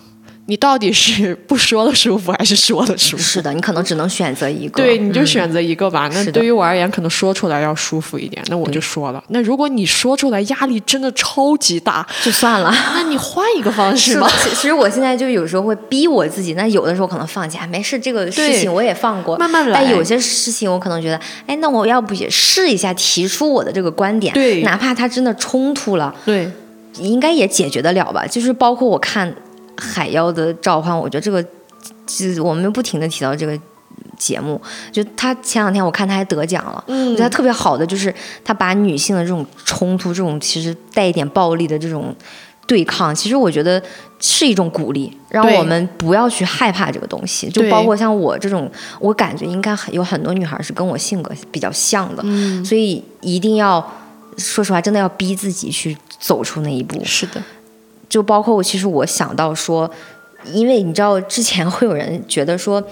[0.47, 3.23] 你到底是不说的舒服还是说的舒服？
[3.23, 4.83] 是的，你可能只能选择一个。
[4.83, 6.07] 对，你就嗯选择一个吧。
[6.13, 9.23] 那对于我而言，可能说出来要舒服一点，那我就说了。
[9.29, 12.71] 那如果你说出来压力真的超级大，就算了。
[12.93, 26.51] 那你换一个方式吧的。，其其实我现在就有时候会逼我自己，那有的时候可能放弃，啊，没事，这个事情我也放过，慢慢来但有些事情我可能觉得，哎，那我要不也试一下，提出我的这个观点，对哪怕它真的冲突了，对，
[26.99, 28.27] 应该也解决得了吧？
[28.27, 29.27] 就是包括我看
[29.77, 31.43] 《海妖的召唤》，我觉得这个，
[32.05, 33.59] 就我们不停的提到这个
[34.17, 34.61] 节目，
[34.91, 38.13] 就他前两天我看他还得奖了，嗯我觉得他特别好的就是
[38.43, 42.15] 他把女性的这种冲突，这种其实带一点暴力的这种
[42.65, 43.81] 对抗，其实我觉得
[44.19, 47.47] 是一种鼓励，让我们不要去害怕这个东西。
[47.49, 53.85] 就包括像我这种，我感觉应该很有很多女孩是跟我性格比较像的，嗯所以一定要
[54.37, 56.99] 说实话，真的要逼自己去走出那一步。
[57.05, 57.41] 是的，
[58.07, 59.89] 就包括我，其实我想到说，
[60.53, 62.83] 因为你知道之前会有人觉得说，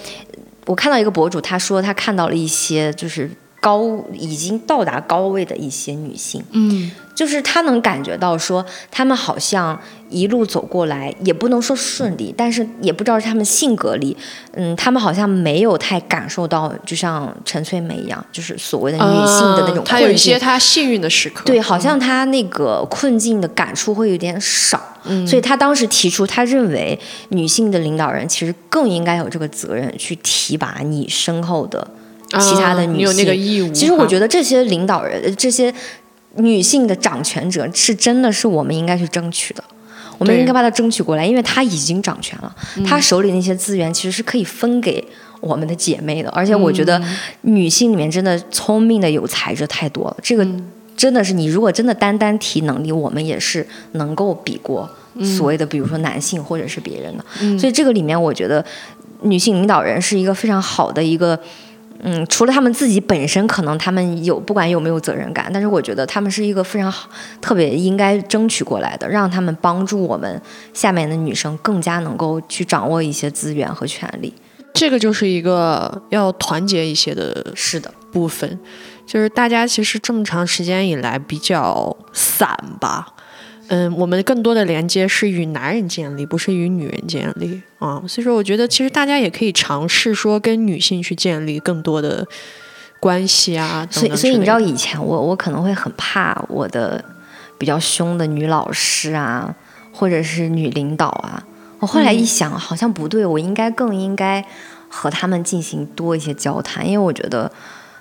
[0.65, 3.83] 我看到一个博主，他说他看到了一些就是高
[4.13, 14.15] 已经到达高位的一些女性，嗯，就是他能感觉到说，他们好像一路走过来，也不能说顺利，但是也不知道是他们性格里，
[14.53, 21.43] 嗯，他们好像没有太感受到，就像陈翠梅一样，就是所谓的女性的那种呃他有一些他幸运的时刻。
[21.45, 26.99] 对，好像他那个困境的感触会有点少，嗯所以他当时提出，他认为
[27.29, 31.87] 女性的领导人其实更应该有这个责任去提拔你身后的
[32.39, 32.91] 其他的女性。
[32.93, 33.71] 啊你有那个义务。
[33.71, 35.73] 其实我觉得这些领导人，呃这些
[36.37, 39.63] 女性的掌权者是真的是我们应该去争取的。
[40.19, 45.03] 我们应该把它争取过来，因为她已经掌权了，嗯她手里那些资源其实是可以分给
[45.41, 46.29] 我们的姐妹的。
[46.29, 57.57] 而且我觉得嗯女性里面真的聪明的有才者太多了，这个嗯真的是你如果真的单单提能力，我们也是能够比过嗯所谓的比如说男性或者是别人的。
[57.57, 58.63] 所以这个里面，我觉得
[59.23, 61.37] 女性领导人是一个非常好的一个。
[62.05, 70.41] 嗯，除了他们自己本身，可能他们有不管有没有责任感，但是我觉得他们是一个非常好、特别应该争取过来的，让他们帮助我们
[70.73, 74.33] 下面的女生更加能够去掌握一些资源和权利。
[74.73, 78.59] 这个就是一个要团结一些的是的，部分，
[79.05, 83.12] 就是大家其实这么长时间以来比较散吧。
[83.73, 88.03] 嗯，我们更多的连接是与男人建立，不是与女人建立啊。
[88.07, 92.23] 所以说，我觉得其实大家也可以尝试说跟女性去建立更多的
[92.99, 93.87] 关系啊。
[93.89, 97.03] 所以所以你知道以前我我可能会很怕我的
[97.57, 99.55] 比较凶的女老师啊，
[99.91, 101.43] 或者是女领导啊。
[101.79, 104.45] 我后来一想，好像不对，我应该更应该
[104.87, 107.51] 和他们进行多一些交谈，因为我觉得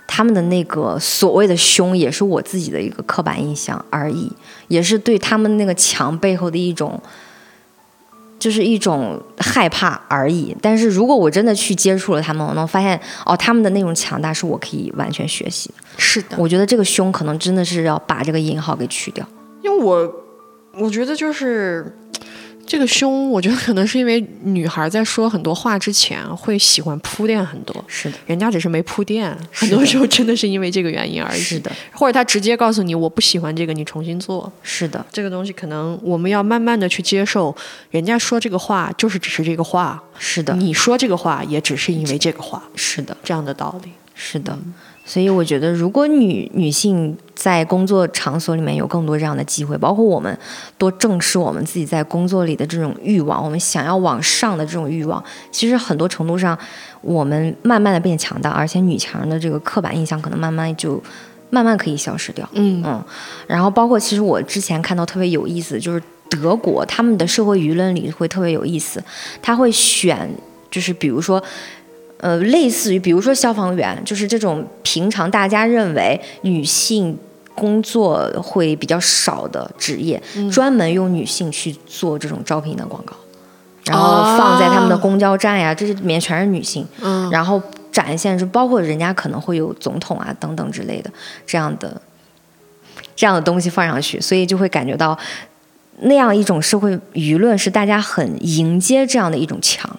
[0.06, 4.30] 他们的那个所谓的凶，也是我自己的一个刻板印象而已，
[4.68, 7.00] 也是对他们那个强背后的一种
[8.38, 10.54] 就是一种害怕而已。
[10.60, 15.74] 但是如果我真的去接触了他们，我能发现哦，他们的那种强大是我可以完全学习的。
[15.96, 19.26] 是的，我觉得这个凶可能真的是要把这个引号给去掉。
[19.62, 20.12] 因为我
[20.74, 21.96] 我觉得就是
[22.66, 31.40] 这个胸，我觉得可能是因为女孩在说很多话之前会喜欢铺垫很多，是的，人家只是没铺垫，很多时候真的是因为这个原因而已。
[31.40, 34.50] 是的，或者他直接告诉你我不喜欢这个，你重新做。
[34.62, 37.54] 是的，这个东西可能我们要慢慢的去接受，
[37.90, 43.90] 人家说这个话就是只是这个话，是的，你说这个话也只是因为这个话，是的，这样的道理。
[44.14, 44.56] 是的。
[45.04, 50.38] 所以我觉得，如果女女性在工作场所里面有更多这样的机会，包括我们
[50.78, 56.56] 多正视我们自己在工作里的这种欲望，我们想要往上的这种欲望，其实很多程度上，
[57.00, 61.02] 我们慢慢的变强大，而且女强人的这个刻板印象可能慢慢就
[61.50, 62.48] 慢慢可以消失掉。
[62.52, 63.04] 嗯嗯，
[63.48, 66.00] 然后包括其实我之前看到特别有意思，就是
[66.30, 69.02] 德国他们的社会舆论里会特别有意思，
[69.42, 70.30] 他会选
[70.70, 71.42] 就是比如说。
[72.22, 77.18] 呃，类似于比如说消防员，就是这种平常大家认为女性
[77.56, 83.12] 工作会比较少的职业，专门用女性去做这种招聘的广告，
[83.86, 87.28] 然后放在他们的公交站呀，这里面全是女性，嗯。
[87.32, 87.60] 然后
[87.90, 91.10] 展现是包括人家可能会有总统啊等等之类的
[91.44, 92.00] 这样的
[93.16, 95.18] 这样的东西放上去，所以就会感觉到
[96.02, 99.98] 那样一种社会舆论是大家很迎接这样的一种强，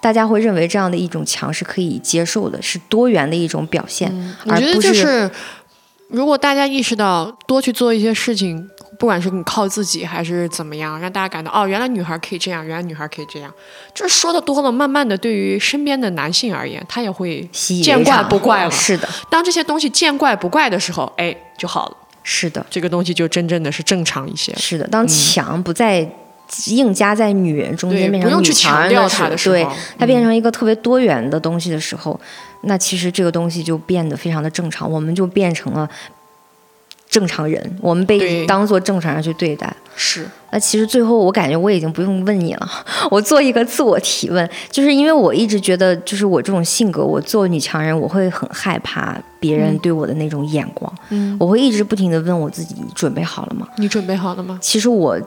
[0.00, 4.12] 大家会认为这样的一种强是可以接受的，是多元的一种表现，
[4.44, 5.30] 我觉得而不就是，
[6.08, 8.68] 如果大家意识到多去做一些事情，
[8.98, 13.52] 不管是你靠自己还是怎么样，让大家感到哦，原来女孩可以这样，原来女孩可以这样，
[13.94, 17.42] 就是说的多了，慢慢的对于身边的男性而言，他也会
[17.82, 18.70] 见怪不怪了。
[18.70, 24.54] 是的，当这些东西见怪不怪的时候，哎，就好了，是的，这个东西就真正的是正常一些。
[24.56, 24.86] 是的。
[24.88, 26.08] 当强不再
[26.66, 29.66] 硬加在女人中间，变成女强人的时候对
[29.98, 32.18] 它变成一个特别多元的东西的时候，
[32.62, 35.88] 那其实这个东西就变得非常的正常，我们就变成了
[37.08, 39.74] 正常人，我们被当做正常人去对待。
[40.00, 42.70] 是，那其实最后我感觉我已经不用问你了，
[43.10, 53.66] 我做一个自我提问，就是因为我一直觉得，就是我这种性格，我做女强人，我会很害怕别人对我的那种眼光，嗯，我会一直不停的问我自己，你准备好了吗？
[53.78, 54.56] 你准备好了吗？
[54.62, 55.18] 其实我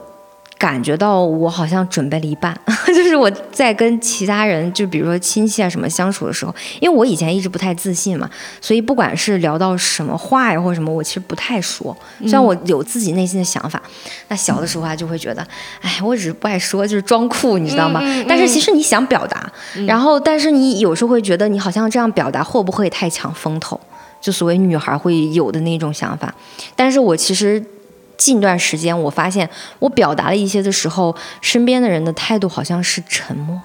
[0.62, 2.56] 感觉到我好像准备了一半，
[2.86, 11.96] 就是我在跟其他人，就比如说亲戚啊什么相处的时候，因为我以前一直不太自信嘛，所以不管是聊到什么话呀或者什么，我其实不太说。
[12.20, 13.82] 虽然我有自己内心的想法，
[14.28, 15.44] 那小的时候啊就会觉得，
[15.80, 18.00] 哎，我只是不爱说，就是装酷，你知道吗？
[18.28, 19.52] 但是其实你想表达，
[19.84, 23.80] 然后但是你有时候会觉得你好像这样表达会不会太抢风头？
[24.20, 26.32] 就所谓女孩会有的那种想法，
[26.76, 27.60] 但是我其实
[28.16, 29.48] 近段时间我发现，
[29.78, 33.60] 我表达了一些的时候，身边的人的态度好像是沉默。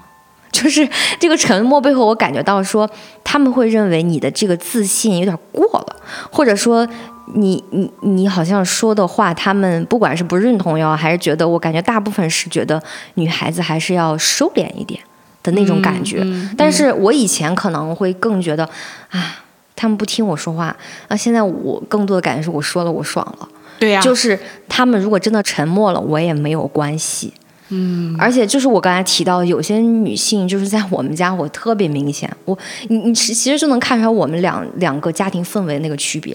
[0.50, 0.88] 就是
[1.20, 2.88] 这个沉默背后，我感觉到说，
[3.22, 5.96] 他们会认为你的这个自信有点过了，
[6.32, 6.88] 或者说
[7.34, 12.82] 你你你好像说的话，他们不管是不认同呀，还是觉得，我感觉大部分是觉得
[13.14, 14.98] 女孩子还是要收敛一点
[15.42, 16.26] 的那种感觉。
[16.56, 18.64] 但是我以前可能会更觉得
[19.10, 19.44] 啊，
[19.76, 20.74] 他们不听我说话，
[21.08, 23.48] 啊现在我更多的感觉是我说了，我爽了。
[23.78, 27.32] 对呀、就是他们如果真的沉默了，我也没有关系。
[27.70, 32.58] 嗯，而且就是我刚才提到，有些女性就是在我们家，我特别明显，我
[32.88, 36.34] 你你其其实就能看出来我们两两个家庭氛围那个区别。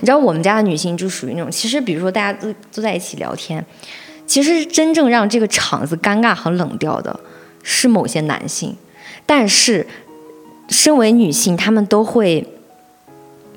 [0.00, 3.64] 知道我们家的女性就属于那种，其实比如说大家都都在一起聊天，
[4.26, 7.18] 其实真正让这个场子尴尬和冷掉的
[7.62, 8.76] 是某些男性，
[9.24, 9.86] 但是
[10.68, 12.46] 身为女性，她们都会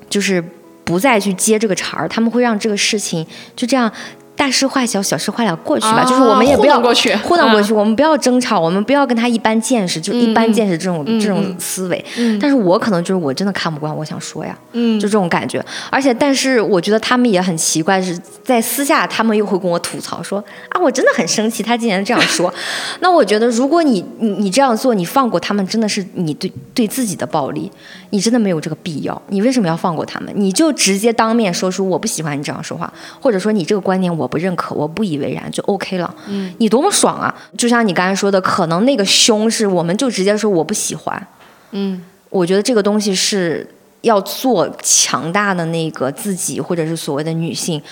[0.08, 0.42] 就是
[0.88, 3.92] 不再去接这个茬儿，他们会让这个事情就这样
[4.38, 5.98] 大事化小，小事化了过去吧。
[5.98, 12.02] 啊就是我们也不要过去糊弄过去，我们不要争吵，我们不要跟他一般见识，就一般见识这种、嗯这种嗯思维。
[12.16, 15.62] 嗯但是我可能就是我真的看不惯，我想说呀，嗯就这种感觉。
[15.90, 22.52] 而且，但是我觉得他们也很奇怪，是在私下他们又会跟我吐槽说啊，我真的很生气，他竟然这样说。
[23.00, 27.70] 那我觉得，如果你你你这样做，你放过他们，真的是你对对自己的暴力，
[28.10, 29.20] 你真的没有这个必要。
[29.28, 30.32] 你为什么要放过他们？
[30.36, 36.14] 你就直接当面说出我不喜欢你这样说话，或者说你这个观点我不认可，我不以为然，就 OK 了。
[36.26, 37.34] 嗯，你多么爽啊！
[37.56, 41.26] 就像你刚才说的，可能那个凶是我们就直接说我不喜欢。
[41.72, 43.68] 嗯，我觉得这个东西是
[44.02, 47.82] 要做强大的那个自己，或者是所谓的女性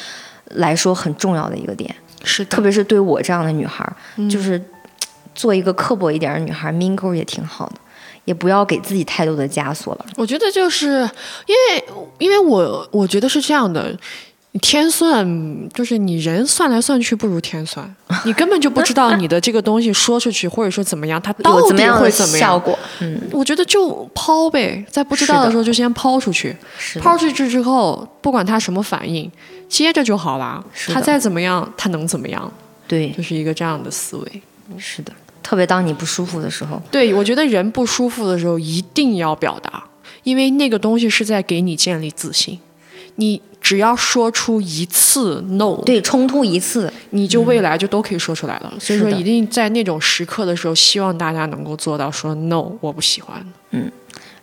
[0.55, 4.63] 来说很重要的一个点，是的特别是对我这样的女孩儿，就是
[5.35, 7.75] 做一个刻薄一点的女孩，mean girl 也挺好的，
[8.25, 10.07] 也不要给自己太多的枷锁了。
[10.17, 10.87] 我觉得就是
[11.47, 11.85] 因为，
[12.19, 13.99] 因为我我觉得是这样的，你
[14.59, 17.95] 天算就是你人算来算去不如天算，
[18.25, 22.51] 你根本就不知道你的这个东西说出去或者说怎么样，它到底有怎么样的会怎么样。
[22.51, 22.79] 效果？
[23.01, 26.57] 嗯，我觉得就抛呗，在不知道的的时候就先抛出去，
[27.01, 29.31] 抛出去之后，不管他什么反应，
[29.69, 30.63] 接着就好啦。
[30.73, 32.53] 是的他再怎么样，他能怎么样？
[32.87, 34.43] 对，就是一个这样的思维。
[34.79, 35.13] 是的。
[35.43, 39.85] 特别当你不舒服的时候，对，我觉得人不舒服的时候一定要表达，
[40.25, 42.59] 因为那个东西是在给你建立自信。
[43.15, 48.73] 你只要说出一次 no，对冲突一次，你就未来就都可以说出来了。
[48.79, 53.45] 所以说，一定在那种时刻的时候，希望大家能够做到说 no，我不喜欢。
[53.73, 53.91] 嗯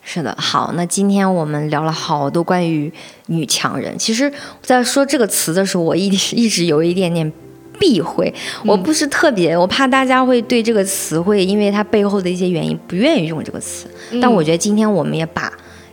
[0.04, 2.92] 是的，好，那今天我们聊了好多关于
[3.28, 3.98] 女强人。
[3.98, 4.30] 其实，
[4.62, 7.32] 在说这个词的时候，我一直一直有一点点
[7.80, 8.34] 避讳，
[8.66, 13.88] 我不是特别，我怕大家会对这个词会因为它背后的一些原因不愿意用这个词。
[14.22, 15.50] 但我觉得今天我们也把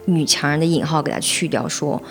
[0.07, 2.03] 女强人的引号给它去掉，说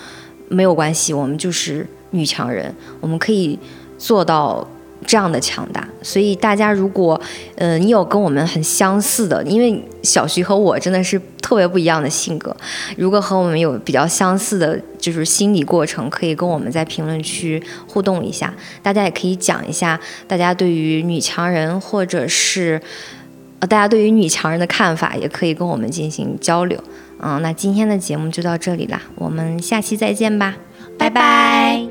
[0.49, 3.57] 没有关系，我们就是女强人，我们可以
[3.97, 4.67] 做到
[5.05, 5.87] 这样的强大。
[6.01, 7.19] 所以大家如果
[7.55, 12.55] 呃你有跟我们很相似的，因为小徐和我真的是特别不一样的性格，
[12.97, 18.53] 如果和我们有比较相似的，就是心理过程，可以跟我们在评论区互动一下。
[18.81, 22.81] 大家也可以讲一下大家对于女强人或者是
[23.59, 26.81] 呃大家对于女强人的看法，也可以跟我们进行交流。
[27.19, 30.55] 嗯，那今天的节目就到这里啦，我们下期再见吧，
[30.97, 31.88] 拜拜。